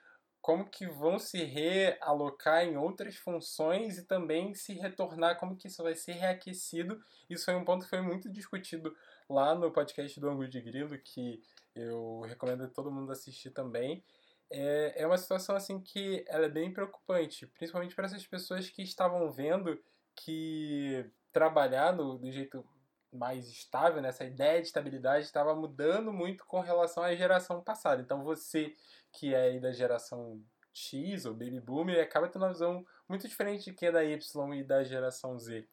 como 0.43 0.69
que 0.69 0.87
vão 0.87 1.19
se 1.19 1.43
realocar 1.45 2.63
em 2.63 2.77
outras 2.77 3.17
funções 3.17 3.97
e 3.97 4.05
também 4.05 4.55
se 4.55 4.75
retornar, 4.75 5.39
como 5.39 5.57
que 5.57 5.67
isso 5.67 5.83
vai 5.83 5.95
ser 5.95 6.13
reaquecido. 6.13 7.03
Isso 7.29 7.47
foi 7.47 7.55
um 7.55 7.65
ponto 7.65 7.85
que 7.85 7.91
foi 7.91 8.03
muito 8.03 8.31
discutido 8.31 8.95
lá 9.29 9.55
no 9.55 9.73
podcast 9.73 10.21
do 10.21 10.29
Angu 10.29 10.47
de 10.47 10.61
Grilo, 10.61 10.97
que 10.99 11.43
eu 11.75 12.21
recomendo 12.21 12.65
a 12.65 12.69
todo 12.69 12.91
mundo 12.91 13.13
assistir 13.13 13.51
também. 13.51 14.05
É, 14.51 15.03
é 15.03 15.07
uma 15.07 15.19
situação 15.19 15.55
assim 15.55 15.81
que 15.81 16.25
ela 16.27 16.47
é 16.47 16.49
bem 16.49 16.73
preocupante, 16.73 17.47
principalmente 17.47 17.95
para 17.95 18.07
essas 18.07 18.27
pessoas 18.27 18.71
que 18.71 18.83
estavam 18.83 19.31
vendo 19.31 19.79
que 20.17 21.05
trabalhar 21.33 21.95
no, 21.95 22.19
do 22.19 22.31
jeito 22.33 22.65
mais 23.13 23.49
estável, 23.49 24.03
né? 24.03 24.09
essa 24.09 24.25
ideia 24.25 24.61
de 24.61 24.67
estabilidade 24.67 25.25
estava 25.25 25.55
mudando 25.55 26.13
muito 26.13 26.45
com 26.47 26.61
relação 26.61 27.03
à 27.03 27.15
geração 27.15 27.63
passada. 27.63 28.03
Então 28.03 28.23
você 28.23 28.75
que 29.13 29.35
é 29.35 29.59
da 29.59 29.73
geração 29.73 30.43
X 30.73 31.25
ou 31.25 31.33
Baby 31.33 31.61
Boomer 31.61 32.03
acaba 32.03 32.29
tendo 32.29 32.43
uma 32.43 32.53
visão 32.53 32.85
muito 33.09 33.27
diferente 33.27 33.65
de 33.65 33.73
quem 33.73 33.89
é 33.89 33.93
da 33.93 34.05
Y 34.05 34.55
e 34.55 34.63
da 34.65 34.85
geração 34.85 35.39
Z. 35.39 35.67